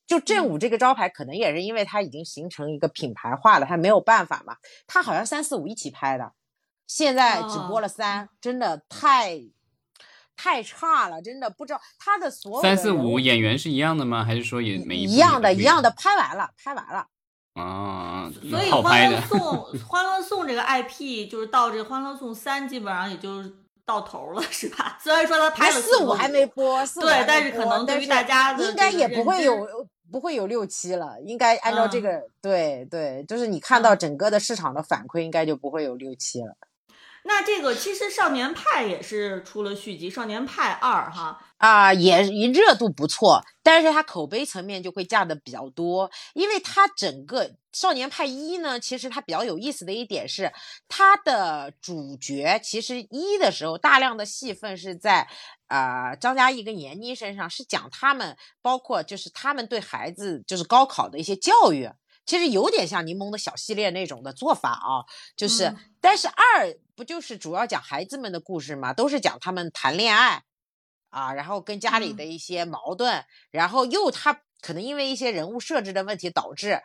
[0.05, 4.55] 就正午这个招牌，可能也是因为它已经形成一个品牌化了，它没有办法嘛。
[4.85, 6.33] 它好像三四五一起拍的。
[6.89, 9.39] 现在只播了三，真的太
[10.35, 14.25] 太差了，真的不知道他的所有三四五演员是一样的吗？
[14.25, 15.53] 还是说也没一样的？
[15.53, 17.05] 一样的，拍完了，拍完了。
[17.53, 19.39] 啊，所以《欢乐颂》
[19.85, 23.43] 《欢乐颂》这个 IP 就是到这《欢乐颂三》基本上也就
[23.85, 24.97] 到头了，是吧？
[25.03, 29.67] 虽然说他拍了四五还没播，对，但是可能对于大家应该也不会有
[30.11, 36.55] 不会有六七了，应该按照这个，对对，就是你看到整个的市场的反馈，应该就不会有六七了。
[37.23, 50.51] 那这个其实《少年派》也是出了续集，《少年派二》哈啊，也热度不错，但是它口碑层面就会降的比较多，因为它整个《少年派一》呢，其实它比较有意思的一点是，
[50.87, 55.27] 它的主角其实一的时候大量的戏份是在
[55.67, 61.89] 啊张嘉译跟闫妮身上，是讲他们包括就是他们对孩子就是高考的一些教育。
[62.29, 65.01] 其实有点像柠檬的小系列那种的做法啊，
[65.35, 68.93] 就是，但是二不就是主要讲孩子们的故事嘛？
[68.93, 70.43] 都是讲他们谈恋爱
[71.09, 76.83] 啊，然后跟家里的一些矛盾，然后又他可能因为一些人物设置的问题导致，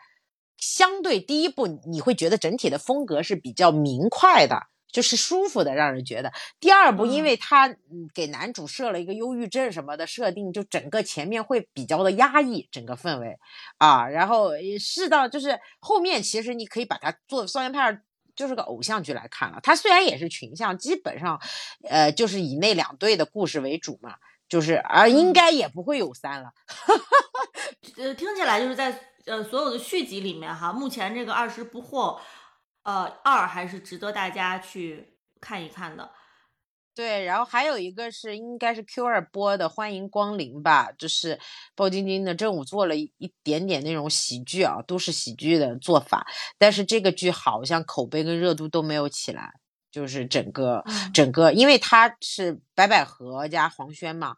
[0.56, 4.68] 相对第一部你会觉得整体的风格是比较明快的。
[4.94, 6.32] 就是舒服的，让人觉得。
[6.60, 13.36] 第二部，因为他嗯给男主设了一个忧郁症什么的设定，就整个前面会比较的压抑，整个氛围
[13.78, 14.06] 啊。
[14.06, 17.92] 然后适当就是后面，其实你可以把它做《少年派二》
[18.36, 19.58] 就是个偶像剧来看了。
[19.64, 21.40] 它虽然也是群像，基本上，
[21.88, 24.14] 呃，就是以那两对的故事为主嘛，
[24.48, 26.52] 就是而应该也不会有三了。
[27.98, 32.18] 呃，听起来就是在呃所有的续集里面哈，目前这个二十不惑，
[32.84, 36.10] 呃二还是值得大家去看一看的。
[36.94, 41.40] 对，然后还有一个是应该是 Q 二播的《欢迎光临》吧，就是
[41.74, 46.24] 包晶晶的正午做了一一点点那种喜剧啊，都市喜剧的做法，
[46.56, 49.54] 但是这个剧好像口碑跟热度都没有起来，
[49.90, 54.36] 就是整个整个，因为它是白百合加黄轩嘛。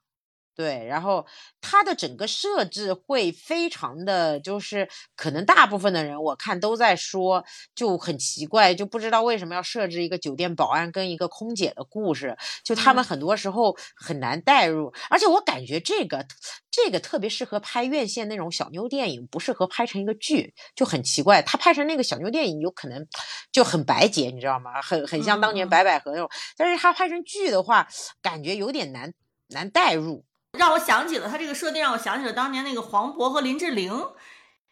[0.57, 1.27] 对，然后
[1.61, 7.45] 它的整个设置会非常的就是可能大部分的人我看都在说
[7.75, 12.35] 就很奇怪，就不知道为什么要设置一个酒店保安跟一个空姐的故事，
[12.65, 16.27] 就他们很多时候很难代入，而且我感觉这个
[16.71, 21.43] 这个特别适合拍院线那种小妞电影，不适合拍成一个剧，就很奇怪。
[21.43, 23.07] 他拍成那个小妞电影有可能
[23.53, 24.81] 就很白洁，你知道吗？
[24.81, 27.87] 很很像当年白百合那种，但是他拍成剧的话，
[28.23, 29.13] 感觉有点难
[29.49, 30.25] 难代入。
[30.57, 33.93] 让我想起了他这个设定，让我想起了当年那个黄渤和林志玲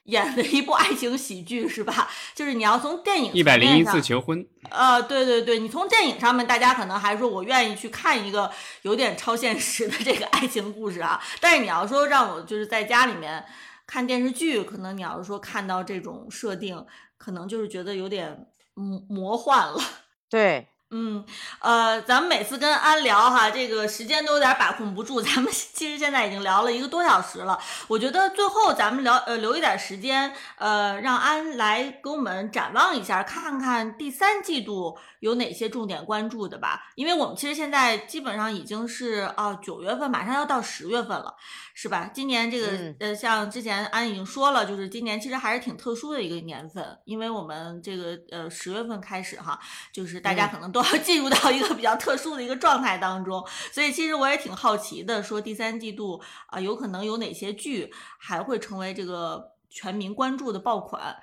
[0.05, 2.11] 演的一部爱情喜剧，是吧？
[2.35, 8.51] 就是你要从电影一百零一次求婚，呃，对对对，你从电影上面，大家可能还说我愿意去看一个
[8.83, 11.23] 有点超现实的这个爱情故事啊。
[11.41, 13.43] 但是你要说让我就是在家里面
[13.87, 16.85] 看电视剧，可能你要是说看到这种设定，
[17.17, 19.81] 可能就是觉得有点魔魔幻了。
[20.29, 20.69] 对。
[20.91, 21.25] 嗯，
[21.59, 25.21] 呃，咱们每次跟安聊哈，这个时间都有点把控不住。
[25.21, 27.59] 咱们 其实现在已经聊了一个多小时了，
[27.89, 36.93] 我觉得最后咱们聊呃留一点时间，呃，让安来给我们展望一下，看看第三季度有哪些重点关注的吧。
[36.95, 41.35] 因为我们其实现在基本上已经是啊九月份，马上要到十月份了。
[41.77, 42.09] 是吧？
[42.15, 49.59] 今年这个呃，像之前安已经说了，就是今年其实还是挺特殊的一个年份，因为我们这个呃十月份开始哈，
[49.93, 61.17] 就是大家可能都要 进入到一个比较特殊的一个状态当中，所以其实我也挺好奇的，说第三季度啊，有可能有哪些剧还会成为这个全民关注的爆款？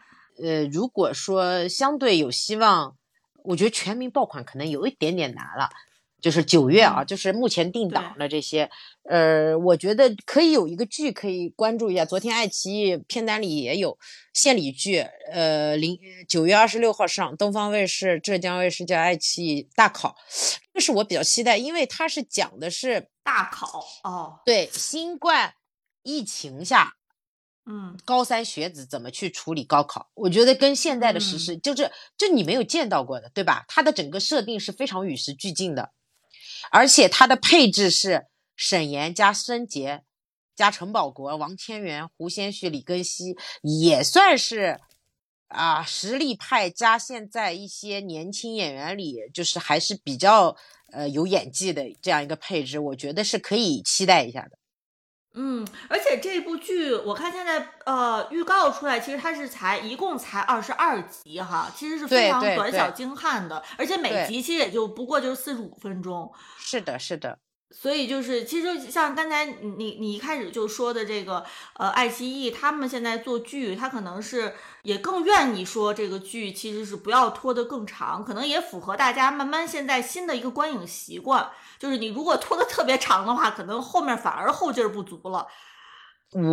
[0.43, 2.97] 呃，如果说相对有希望，
[3.45, 5.69] 我觉得全民爆款可能有一点点难了。
[6.21, 8.69] 就是九月啊，就是目前定档的这些，
[9.09, 12.05] 呃，我觉得可以有一个剧可以关注一下。
[12.05, 13.97] 昨天爱奇艺片单里也有
[14.31, 14.99] 献礼剧，
[15.31, 15.97] 呃，零
[16.29, 20.15] 九月二十六号上东方卫视、浙江卫视加爱奇艺大考，
[20.73, 25.55] 这是我比较期待，因为它是讲的是大考哦，对新冠
[26.03, 26.93] 疫情下，
[27.65, 30.11] 嗯，高三学子怎么去处理高考？
[30.13, 33.65] 我觉得跟现在的时事就是就你没有见到过的，对吧？
[33.67, 35.89] 它的整个设定是非常与时俱进的。
[36.69, 40.03] 而且它的配置是沈岩加孙杰，
[40.55, 44.79] 加陈宝国、王千源、胡先煦、李庚希，也算是
[45.47, 50.55] 啊实力派加现在一些年轻演员里，就是还是比较
[50.91, 54.60] 呃有演技的这样一个配置，我觉得是可以期待一下的。
[55.33, 66.31] 嗯，而且这部剧我看现在呃预告出来，其实它是才一共才二十二集哈，其实是非常短小精悍的，而且每集其实也就不过就是四十五分钟。
[66.57, 67.39] 是的，是的。
[67.73, 71.43] 所以就是，其实像刚才你你一开始就说的这个，
[71.75, 74.53] 呃，爱奇艺他们现在做剧，他可能是
[74.83, 81.49] 也更愿意说这个剧其实是不要拖得更长，可能也符合大家慢慢现在新的一个观影习惯，
[81.79, 85.47] 就是你如果拖得特别长的话，可能后面反而后劲儿不足了。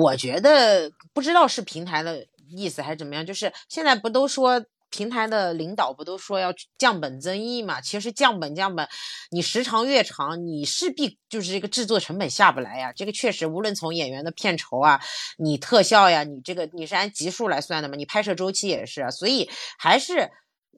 [0.01, 4.65] 我觉得不知道是平台的意思还是怎么样，就是现在不都说。
[4.91, 7.81] 平台的领导不都说要降本增益嘛？
[7.81, 8.89] 其实降本降本，
[9.31, 12.93] 你时长越长，你势必就是这个制作成本下不来呀。
[12.93, 15.01] 这个确实，无论从演员的片酬啊，
[15.37, 17.97] 你特效呀，你这个你是按集数来算的嘛？
[17.97, 20.31] 你拍摄周期也是，所以还是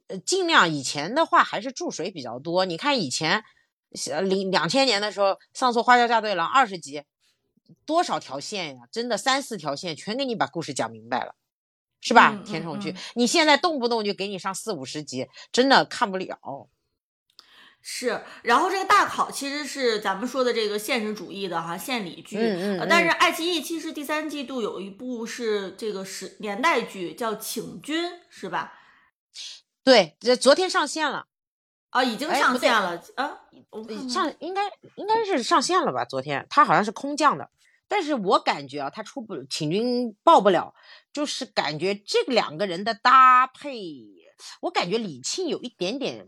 [0.07, 2.65] 呃尽量以前的话还是注水比较多。
[2.65, 3.43] 你看以前
[4.23, 7.03] 零两千年的时候，上错花轿嫁对郎二十集，
[7.85, 8.83] 多少条线呀？
[8.91, 11.35] 真的三四条线全给你把故事讲明白了。
[12.01, 12.41] 是吧？
[12.43, 16.37] 甜宠剧，你现在动不动就给你上四五十集，真的看不了。
[17.83, 22.87] 是，然后这个大考其实是咱们说的这个现实主义的哈献礼剧，嗯嗯。
[22.89, 28.73] 但是爱奇艺其实第三季度有一部是这个是年代剧，叫《请君》，是吧？
[29.83, 31.25] 对，这昨天上线了。
[31.89, 33.41] 啊，已经上线了啊？
[33.71, 34.63] 我上应该
[34.95, 36.05] 应该是上线了吧？
[36.05, 37.49] 昨天它好像是空降的。
[37.87, 40.73] 但是我感觉啊，他出不请君报不了，
[41.13, 43.77] 就是感觉这两个人的搭配，
[44.61, 46.27] 我感觉李沁有一点点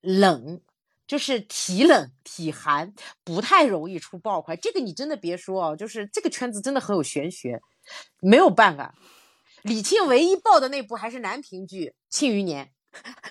[0.00, 0.60] 冷，
[1.06, 2.92] 就是体冷体寒，
[3.24, 4.58] 不太容易出爆款。
[4.60, 7.60] 这个你真的别说哦，就是这个圈子真的很有玄学，
[8.20, 8.94] 没有办法。
[9.62, 12.70] 李沁唯一爆的那部还是男频剧《庆余年》，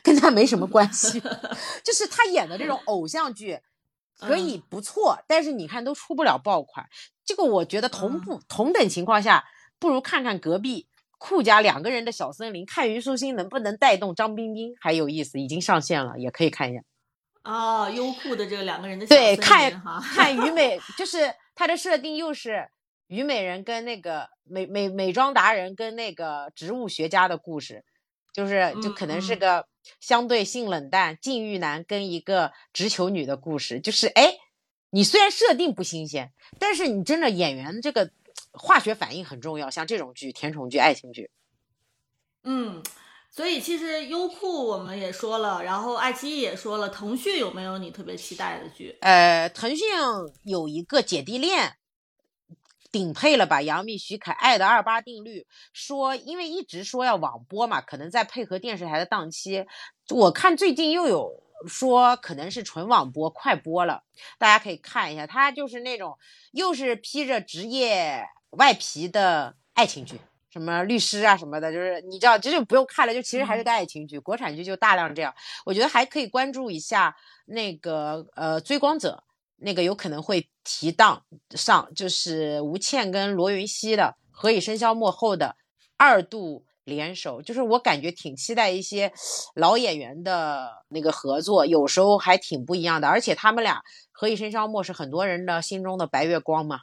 [0.04, 1.22] 跟他没什么关系。
[1.84, 3.60] 就是他演的这种偶像剧
[4.20, 6.86] 可以不错，但是你看都出不了爆款。
[7.24, 9.46] 这个我觉得同步同等情况下，
[9.80, 15.40] 不如看看隔壁库家两个人的小森林，看虞书欣能不能带动张彬彬，还有意思。
[15.40, 16.82] 已经上线了，也可以看一下。
[17.44, 19.82] 哦，优酷的这个两个人的对，看
[20.14, 22.70] 看虞 美，就是它的设定又是
[23.08, 27.84] 虞美人跟那个美美美妆达人跟那个植物学家的故事，
[28.34, 29.68] 就是就可能是个
[30.00, 34.38] 相对性冷淡禁欲男跟一个直球女的故事，就是哎。
[34.90, 38.10] 你虽然设定不新鲜，但是你真的演员这个
[38.58, 39.70] 化学反应很重要。
[39.70, 41.30] 像这种剧，甜宠剧、爱情剧，
[42.44, 42.82] 嗯，
[43.30, 48.98] 所以其实优酷我们也说了，然后爱奇艺也说了，腾讯有没有你特别期待的剧？
[49.02, 49.88] 呃，腾讯
[50.44, 51.78] 有一个姐弟恋，
[52.92, 53.62] 顶配了吧？
[53.62, 55.42] 杨幂、徐凯，《爱的二八定律》
[55.74, 59.66] 说，因为一直说要网播嘛，可能在配合电视台的档期。
[60.10, 61.44] 我看最近又有。
[61.68, 64.04] 说可能是纯网播快播了，
[64.38, 66.16] 大家可以看一下，它就是那种
[66.52, 70.20] 又是披着职业外皮的爱情剧，
[70.50, 75.34] 什么律师啊什么的，就是你知道这就不用看了，就其实还是个爱情剧，国产剧就大量这样。
[75.66, 79.24] 我觉得还可以关注一下那个呃追光者，
[79.58, 85.56] 那个有可能会提档上，就是吴倩跟罗云熙的《何以笙箫默》后的
[85.98, 86.66] 二度。
[86.88, 89.12] 联手就是我感觉挺期待一些
[89.56, 93.10] 老演员的那个合作，有时候还挺不一样的。
[93.10, 96.80] 而且他们俩何以笙箫默是很多人的心中的白月光嘛，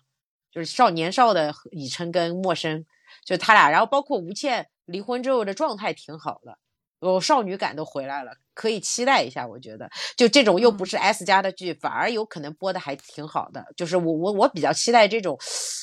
[0.55, 2.85] 就是少年少的以琛跟默笙，
[3.25, 3.69] 就他俩。
[3.69, 6.57] 然后包括吴倩离婚之后的状态挺好的，
[7.01, 9.47] 哦，少女感都回来了，可以期待一下。
[9.47, 13.67] 我觉得就这种又不是 S 加的剧，反而有可能播的还挺好的。
[13.77, 15.37] 就是我我我比较期待这种，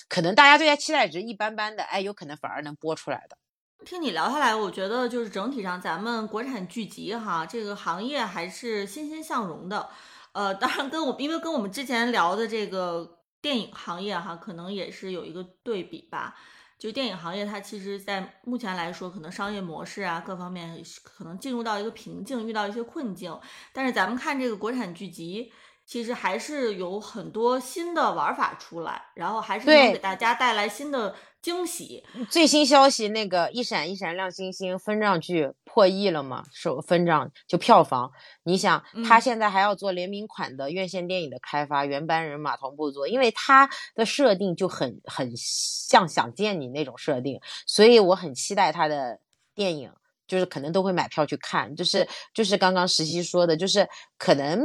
[0.08, 3.38] 可能大家对他期待值一般般的，哎，有可能反而能播出来的。
[3.84, 9.90] 听你聊下来，我觉得就是整体上咱们国产剧集哈，这个行业还是欣欣向荣的。
[10.34, 16.36] 呃，当然跟我因为跟我们之前聊的这个电影行业哈，可能也是有一个对比吧。
[16.78, 23.40] 就电影行业它其实，在目前来说，可能商业模式啊各方面可能进入到一个瓶颈，遇到一些困境。
[23.74, 25.52] 但是咱们看这个国产剧集。
[25.84, 32.04] 其实还是有很多新的玩法出来，然后还是能给大家带来新的惊喜。
[32.30, 36.44] 最新消息，那个《一闪一闪亮星星》分账剧破亿了嘛？
[36.54, 38.12] 首分账就票房，
[38.44, 49.20] 你想他现在还要做联名款的院线电影的开发，原班人马同步做，因为他的设定就很很像想见你那种设定，所以我很期待他的
[49.56, 49.92] 电影，
[50.28, 51.76] 就是可能都会买票去看。
[51.76, 53.88] 就是就是刚刚实习说的，就是
[54.18, 54.62] 可能。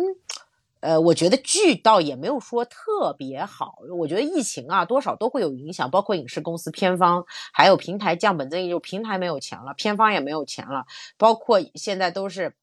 [0.80, 3.76] 呃，我觉得剧倒也没有说特别好。
[3.98, 10.84] 我觉得疫情啊，多少都会有影响，包括影视公司、片方，还有平台降本增益，就平台没有钱了，片方也没有钱了。
[11.16, 12.54] 包括现在都是，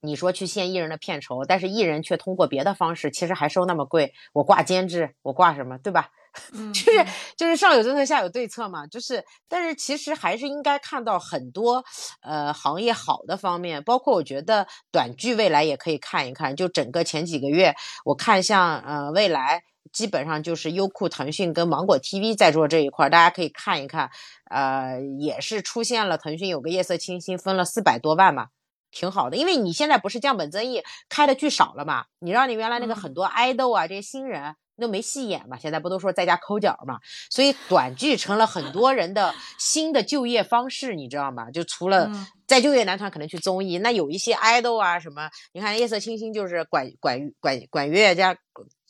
[0.00, 4.14] 你说去限艺人的片酬，但是艺人却通过别的方式，其实还收那么贵。
[4.32, 6.10] 我挂监制，我挂什么，对吧？
[6.74, 7.06] 就是
[7.36, 11.84] 就是上有政策下有对策嘛，就是但是其实还是应该看到很多
[12.22, 16.56] 呃行业好的方面，包括我觉得短剧未来也可以看一看。
[16.56, 17.74] 就整个前几个月，
[18.04, 19.62] 我看像呃未来
[19.92, 24.10] 基本上就是优酷、腾讯跟芒果 TV 在做这一块，大家可以看一看。
[24.50, 28.48] 呃，也是出现了腾讯有个夜色清新分了四百多万嘛，
[28.90, 29.36] 挺好的。
[29.36, 34.56] 因为你现在不是降本增益开的剧少了嘛，你让你原来那个很多爱豆啊这些新人。
[34.80, 36.98] 都没戏演嘛，现在不都说在家抠脚嘛，
[37.30, 41.50] 所以短剧成了很多人的 新的就业方式，你知道吗？
[41.50, 42.10] 就除了
[42.46, 48.36] 在就业男团可能去综艺，那有一些 idol 啊什么，你看夜色清新就是管管管管乐加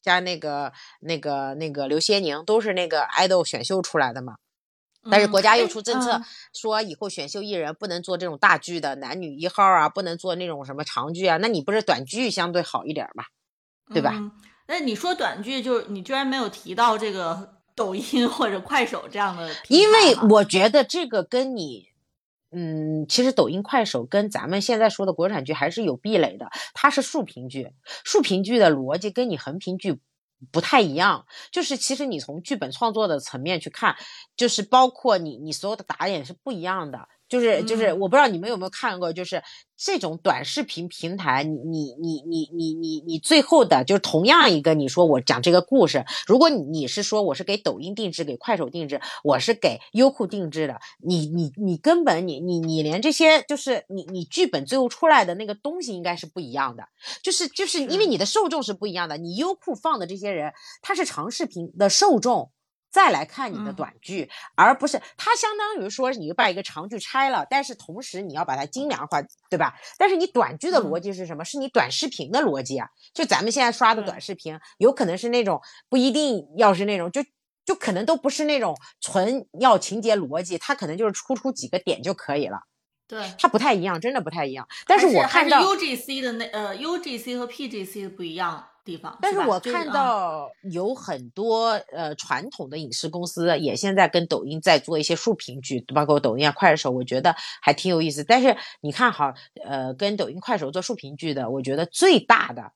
[0.02, 4.36] 加那个那个那个刘些宁都是那个 idol 选秀出来的嘛，
[5.10, 6.22] 但是国家又出政策
[6.54, 13.24] 说以后选秀艺人不能做这种大剧的男女一号啊，不能做那种什么长剧啊，那你不是短剧相对好一点嘛，
[13.92, 14.12] 对吧？
[14.66, 21.88] 那你说短剧，就是你居然没有提到这个抖音或者快手这样的，因为我觉得这个跟你，
[22.50, 26.50] 嗯，其实抖音、快手跟咱们现在说的国产剧还是有壁垒的。
[26.72, 27.72] 它是竖屏剧，
[28.04, 30.00] 竖屏剧的逻辑跟你横屏剧
[30.50, 31.26] 不太一样。
[31.50, 33.96] 就是其实你从剧本创作的层面去看，
[34.36, 37.08] 就是包括你你所有的打点是不一样的。
[37.28, 39.42] 就是就是，我不知道你们有没有看过，就是
[39.76, 56.84] 这种短视频平台，你你你你你你你最后的，就是同样一个，你说我讲这个故事，如果你是说我是给抖音定制，给快手定制，我是给优酷定制的，你你你根本你你你连这些，就是你你剧本最后出来的那个东西应该是不一样的，
[57.22, 60.52] 就是就是因为你的受众是不一样的，你优酷放的这些人，
[60.82, 62.50] 他是长视频的受众。
[62.94, 69.20] 再来看你的嗯短剧，而不是它相当于说你把一个长剧拆了，但是同时你要把它精良化，
[69.50, 69.74] 对吧？
[69.98, 71.44] 但是你短剧的逻辑是什么？
[71.44, 72.88] 是你短视频的逻辑啊！
[73.12, 77.20] 就咱们现在刷的短视频，有可能是那种不一定要是那种就。
[77.66, 82.58] 就可能都不是那种纯要情节逻辑，它可能就是突出几个点就可以了，
[83.06, 83.22] 对。
[83.38, 84.66] 它不太一样，真的不太一样。
[84.86, 98.22] 但是我看到，UGC 的那呃 UGC 和 PGC 的不一样地方，但是我看到有很多呃传统的影视公司也现在跟抖音在做一些竖屏剧，包括抖音啊、快手，我觉得还挺有意思。
[98.24, 99.32] 但是你看哈，
[99.64, 102.72] 呃，跟抖音、快手做竖屏剧的，我觉得最大的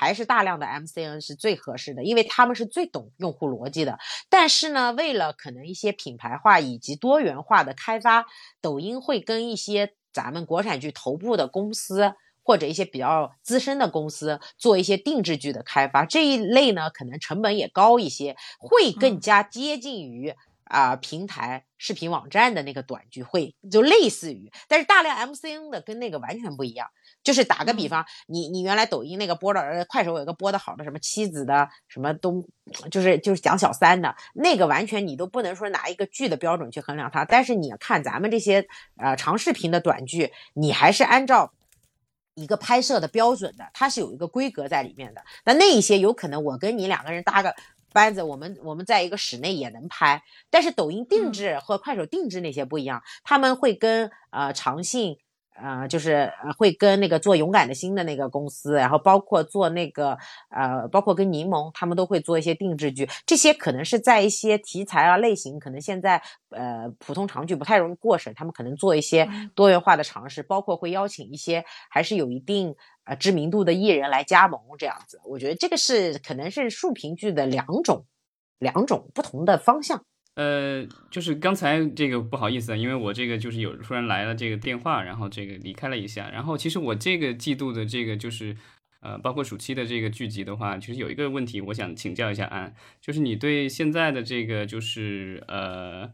[0.00, 3.98] 还是大量的 MCN 是最合适的，因为他们是最懂用户逻辑的。
[4.30, 8.24] 但是呢，为了可能一些品牌化以及多元化的开发，
[8.62, 12.14] 抖音会跟一些咱们国产剧头部的公司。
[12.42, 20.34] 或者一些比较资深的公司做一些定制剧的开发，这一类呢可能成本也高一些，会更嗯加接近于
[20.70, 26.88] 啊、平台视频网站的那个短剧，会就类似于，但是大量 MCN 的跟那个完全不一样。
[27.22, 32.48] 就是打个比嗯方，你你原来抖音那个播的，呃，快手有个播的好的什么妻子的什么都，
[32.90, 37.24] 就是就是讲小三的那个，完全你都不能说拿一个剧的标准去衡量它。
[37.24, 38.66] 但是你看咱们这些
[38.96, 41.52] 呃长视频的短剧，你还是按照
[42.36, 45.22] 一个拍摄的标准的，它是有一个规格在里面的。
[45.44, 47.54] 那那一些有可能我跟你两个人搭个
[47.92, 55.18] 班子，我们我们在一个室内也能拍，但是抖音定嗯制和快手定制那些不一样，他们会跟呃长信。
[55.56, 60.16] 呃，就是呃，会跟那个做勇敢的心的那个公司，然后包括做那个
[60.50, 63.08] 呃，包括跟柠檬，他们都会做一些定制剧。
[63.26, 72.74] 这些可能是在一些题材啊类型，可能现在呃普通长剧不太容易过审，他们可能做一些嗯多元化的尝试，包括会邀请一些还是有一定
[73.04, 75.20] 呃知名度的艺人来加盟这样子。
[75.24, 78.06] 我觉得这个是可能是竖屏剧的两种
[78.58, 80.04] 两种不同的方向。
[80.34, 86.30] 呃，就是刚才这个不好意思啊，因为我这个就是有突然来了这个电话，然后这个离开了一下。
[86.30, 88.56] 然后其实我这个季度的这个就是
[89.00, 96.10] 呃，包括暑期的这个剧集的话，其实有一个问题我想请教一下安，就是你对现在的这个就是呃。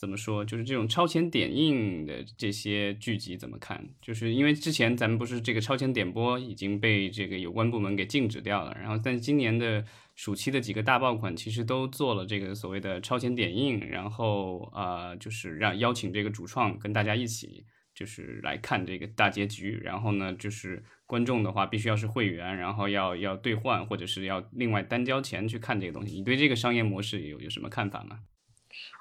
[0.00, 0.42] 怎么说？
[0.42, 3.86] 就是这种超前点映的这些剧集怎么看？
[4.00, 9.84] 就是因为之前咱们不是这个超前点播已经被这个有关部门给禁止掉了，然后但今年的
[10.14, 26.16] 暑期的几个大爆款其实都做了这个所谓的超前点映，然后啊、呃就是让邀请这个主创跟大家一起就是来看这个大结局，然后呢就是观众的话必须要是会员，然后要要兑换或者是要另外单交钱去看这个东西。
[26.16, 28.20] 你对这个商业模式有有什么看法吗？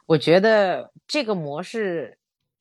[0.05, 2.17] 我觉得这个模式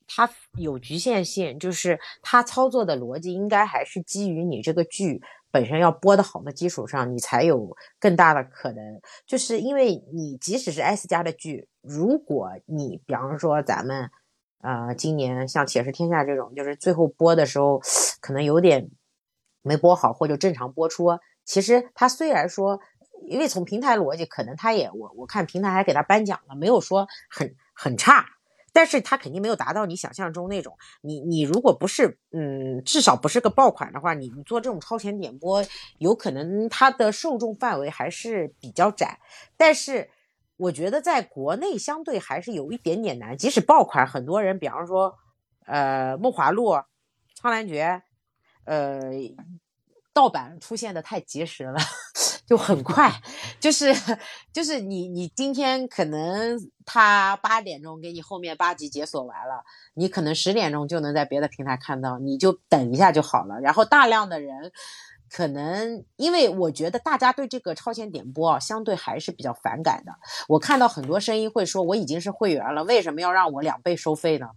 [0.07, 9.01] 它有局限性，就是它操作的逻辑应该还是基于你这个剧本身要播得好的基础上，你才有更大的可能。
[9.25, 14.09] 就是因为你即使是 S 加的剧，如果你比方说咱们
[14.61, 17.81] 呃今年像《且试天下》这种，就是最后播的时候
[18.21, 18.89] 可能有点
[19.61, 22.79] 没播好，或者正常播出，其实它虽然说。
[23.27, 28.25] 因为从平台逻辑，可能他也我我看平台还给他颁奖了，没有说很很差，
[28.73, 30.77] 但是他肯定没有达到你想象中那种。
[31.01, 35.63] 你你如果不是嗯，至少不是个爆款的话，你你做这种超前点播，
[35.97, 39.19] 有可能它的受众范围还是比较窄。
[39.57, 40.09] 但是
[40.57, 45.15] 我觉得在国内相对还是有一点点难，即使爆款，很多人比方说
[45.65, 46.69] 呃《梦华录》
[47.35, 48.01] 《苍兰诀》
[48.71, 49.11] 呃。
[50.11, 51.79] 盗版出现的太及时了，
[52.49, 53.13] 就很快，
[53.59, 53.93] 就是
[54.51, 63.59] 就是你你今天可能他八点钟给你后面八集解锁完了，你可能十点钟就能在别的平台看到，你就等一下就好了。
[63.59, 64.71] 然后大量的人
[65.29, 70.11] 可能因为我觉得大家对这个超前点播啊，相对还是比较反感的。
[70.47, 74.47] 我看到很多声音会说，我已经是会员了，为什么要让我两倍收费呢？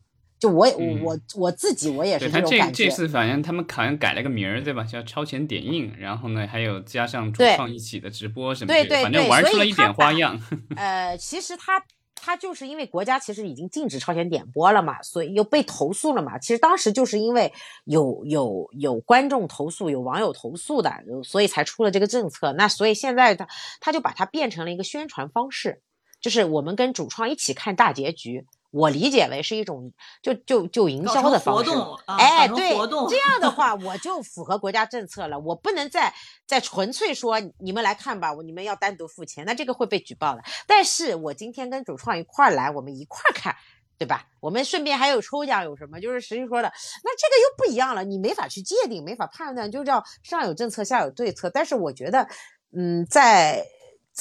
[0.42, 2.84] 就我我我我自己我也是他这种感觉。
[2.84, 4.82] 这次反正他们好像改了个名儿，对吧？
[4.82, 10.36] 叫超前点映，然后呢还有加上主创一起的直播什么的，对对反正玩出了一点花样。
[10.74, 11.80] 呃，其实他
[12.16, 16.36] 他就是因为国家其实已经禁止超前点播了嘛，所以又被投诉了嘛。
[16.40, 17.52] 其实当时就是因为
[17.84, 20.90] 有有有观众投诉，有网友投诉的，
[21.22, 22.52] 所以才出了这个政策。
[22.54, 23.46] 那所以现在他
[23.78, 25.82] 他就把它变成了一个宣传方式，
[26.20, 28.44] 就是我们跟主创一起看大结局。
[28.72, 29.92] 我理解为是一种
[30.22, 32.70] 就就就营销的方式，搞成活动啊哎，对，
[33.08, 35.38] 这样的话 我就符合国家政策了。
[35.38, 36.12] 我不能再
[36.46, 40.42] 再纯粹说你们来看吧，我你们要单独付钱，那这个会被举报的。
[40.66, 43.54] 但是我今天跟主创一块儿来，我们一块儿看，
[43.98, 44.24] 对吧？
[44.40, 46.00] 我们顺便还有抽奖，有什么？
[46.00, 46.72] 就是实际说的，
[47.04, 51.50] 那这个又不一样了，你没法去界定，没法判断，就叫上有政策，下有对策。
[51.50, 52.26] 但是我觉得，
[52.74, 53.66] 嗯，在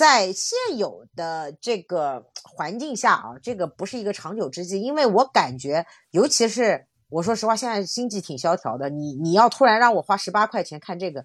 [0.01, 11.23] 在现有的这个环境下啊，这个不是一个长久之计，因为我感觉，尤其是我说实话，现在经济挺萧条的，你你要突然让我花十八块钱看这个，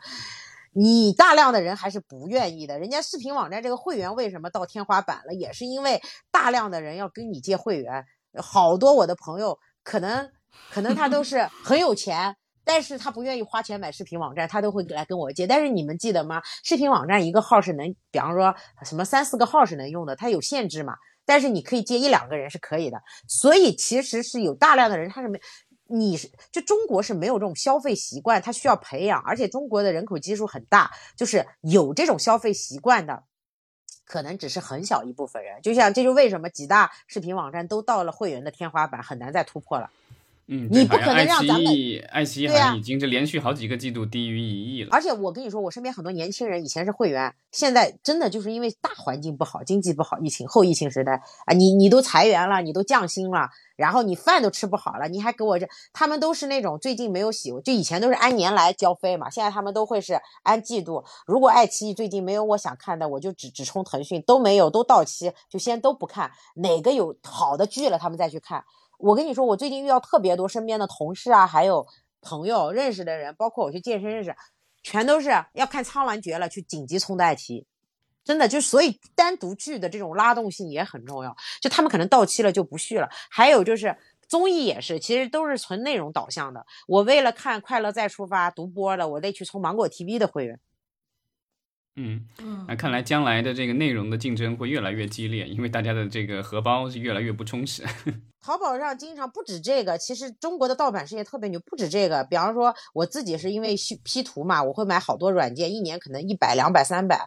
[0.75, 2.79] 你大量的人还是不愿意的。
[2.79, 8.05] 人家视频网站这个会员为什么到天花板了，也是因为大量的人要跟你借会员，
[8.43, 10.31] 好多我的朋友可能
[10.71, 12.37] 可能他都是很有钱。
[12.67, 15.47] 但是他不愿意花钱买视频网站，他都会来跟我借。
[15.47, 16.43] 但是你们记得吗？
[16.65, 18.53] 视频网站一个号是能，比方说
[18.85, 20.97] 什么三四个号是能用的，它有限制嘛。
[21.25, 23.01] 但是你可以借一两个人是可以的。
[23.29, 25.41] 所以其实是有大量的人他是没，
[25.85, 29.23] 你是就中国是没有这种消费习惯，他需要培养。
[29.23, 33.23] 而且中国的人口基数很大，就是有这种消费习惯的，
[34.05, 35.63] 可能只是很小一部分人。
[35.63, 39.89] 就像这就为什么几大视频网站都到了会员的天花板，很难再突破了。
[40.49, 41.73] 嗯，你不可能让咱们
[42.09, 44.91] 爱奇艺好像已经这连续好几个季度低于一亿了。
[44.93, 61.03] 而且我跟你说，我身边很多年轻人以前是会员，现在真的就是因为大环境不好，经济不好，疫情后疫情时代啊，你你都裁员了，你都降薪了，然后你饭都吃不好了，你还给我这，他们都是那种最近没有洗，就以前都是按年来交费嘛，现在他们都会是按季度。
[61.27, 68.63] 如果爱奇艺最近没有我想看的，我就只只冲腾讯，都没有都到期，就先都不看，哪个有好的剧了，他们再去看。
[68.99, 71.87] 我跟你说，我最近遇到特别多身边的同事啊，还有
[72.21, 74.35] 朋友认识的人，包括我去健身认识，
[74.83, 77.67] 全都是要看《苍兰诀》了，去紧急充的爱奇艺。
[78.25, 83.09] 真的就所以单独剧的这种拉动性也很重要，就他们可能到期了就不续了。
[83.31, 83.97] 还有就是
[84.27, 86.67] 综艺也是，其实都是纯内容导向的。
[86.89, 90.59] 我为了看《快乐再出发》独播的，我得去充芒果 TV 的会员。
[91.97, 97.83] 嗯嗯，那看来将来的这个内容的竞争会越来越激烈，因为大家的这个荷包是越来越不充实。
[98.41, 102.23] 淘宝上经常不止这个，其实中国的盗版事业特别牛，不止这个。
[102.25, 103.75] 比方说，我自己是因为
[104.05, 107.27] P 图嘛，我会买好多软件，一年可能一百、两百、三百。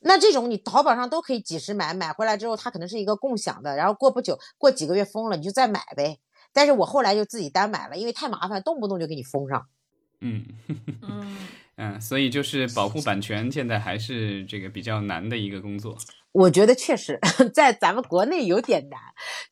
[0.00, 6.20] 那这种你淘宝上都可以几十买，买回来之后它可能是一个共享的，然后过不久、过几个月封了，你就再买呗。
[6.52, 9.66] 但是我后来就自己单买了，因为太麻烦，动不动就给你封上。
[10.20, 10.44] 嗯
[11.02, 11.36] 嗯
[11.76, 15.96] 嗯，所以就是保护版权，现在还是这个比较难的一个工作。
[16.32, 17.18] 我觉得确实
[17.54, 18.98] 在咱们国内有点难，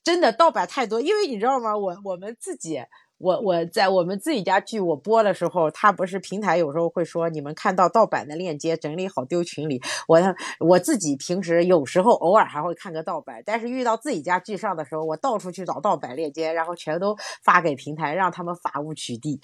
[0.03, 1.01] 真的盗版太多。
[1.01, 1.77] 因为你知道吗？
[1.77, 2.81] 我我们自己。
[3.23, 9.81] 我我在我们自己家剧我播的时候，他不是平台有时候会说你们看到盗版的链接整理好丢群里。
[10.09, 10.21] 我
[10.59, 19.39] 我自己平时有时候偶尔还会看个盗版，但是遇到自己家剧上的时候，我到处去找盗版链接，然后全都发给平台，让他们法务取缔。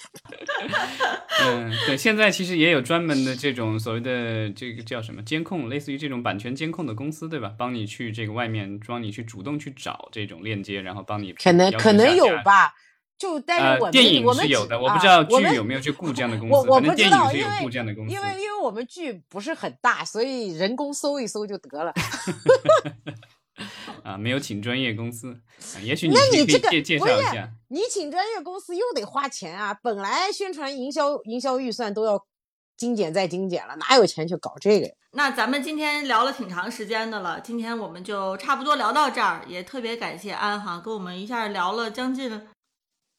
[1.41, 7.55] 嗯，对，现在其实也有专门的这种所谓的这个叫什么监控，类似于这种版权监控的公司，对吧？
[7.57, 12.75] 帮你去这个外面装，你去主动去找这种链接，然后帮你可能可能有吧。
[13.19, 16.55] 就但是我们电影是有的，我不知道剧有没有去雇这样的公司。
[16.55, 17.49] 我我不知道，因为
[18.09, 21.93] 因为因为我们剧不是很大，所以人工搜一搜就得了。
[24.05, 25.37] 啊，没有请专业公司，
[25.83, 27.51] 也许你那你这个介介绍一下。
[27.67, 29.75] 你请专业公司又得花钱啊！
[29.83, 32.25] 本来宣传营销营销预算都要
[32.77, 34.89] 精简再精简了，哪有钱去搞这个？
[35.11, 42.41] 那咱们今天聊了挺长时间的了，今天我们就差不多聊到这儿，也特别感谢安哈跟我们一下聊了将近。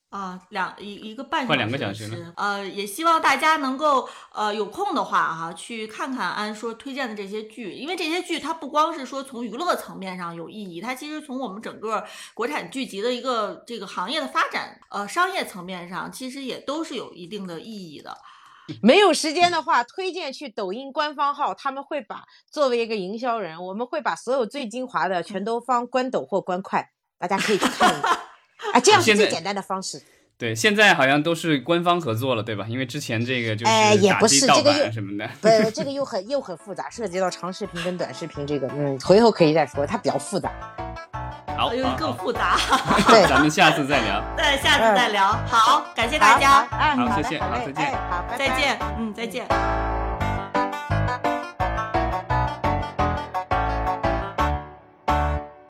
[0.10, 2.34] 啊，两一一个半快两个小时了。
[2.36, 12.04] 呃，也希望大家能够呃有空的话哈，去看看安说推荐的这些剧，因为这些剧它不光是说从娱乐层面上有意义，它其实从我们整个
[12.34, 18.18] 国产剧集的一个这个行业的发展，呃，商业层面上其实也都是有一定的意义的。
[18.82, 28.20] 没有时间的话，推荐去抖音官方号，他们会把作为一个营销人，我们会把所有最精华的全都放官抖或官快，大家可以去看一下。
[28.74, 30.02] 啊，这样是最简单的方式。
[30.38, 32.66] 对，现在好像都是官方合作了，对吧？
[32.70, 40.50] 因为之前这个就是也不是这个又什么的，不，这个又很又很复杂，涉及到长视频跟短视频这个，嗯，回头可以再说，它比较复杂。
[41.58, 42.58] 好，因为更复杂。
[43.10, 44.24] 对，咱们下次再聊。
[44.38, 45.28] 对，下次再聊。
[45.46, 46.66] 好，感谢大家。
[46.68, 47.92] 好，谢谢，好，再见。
[48.10, 48.80] 好，再见。
[48.98, 50.09] 嗯，再见。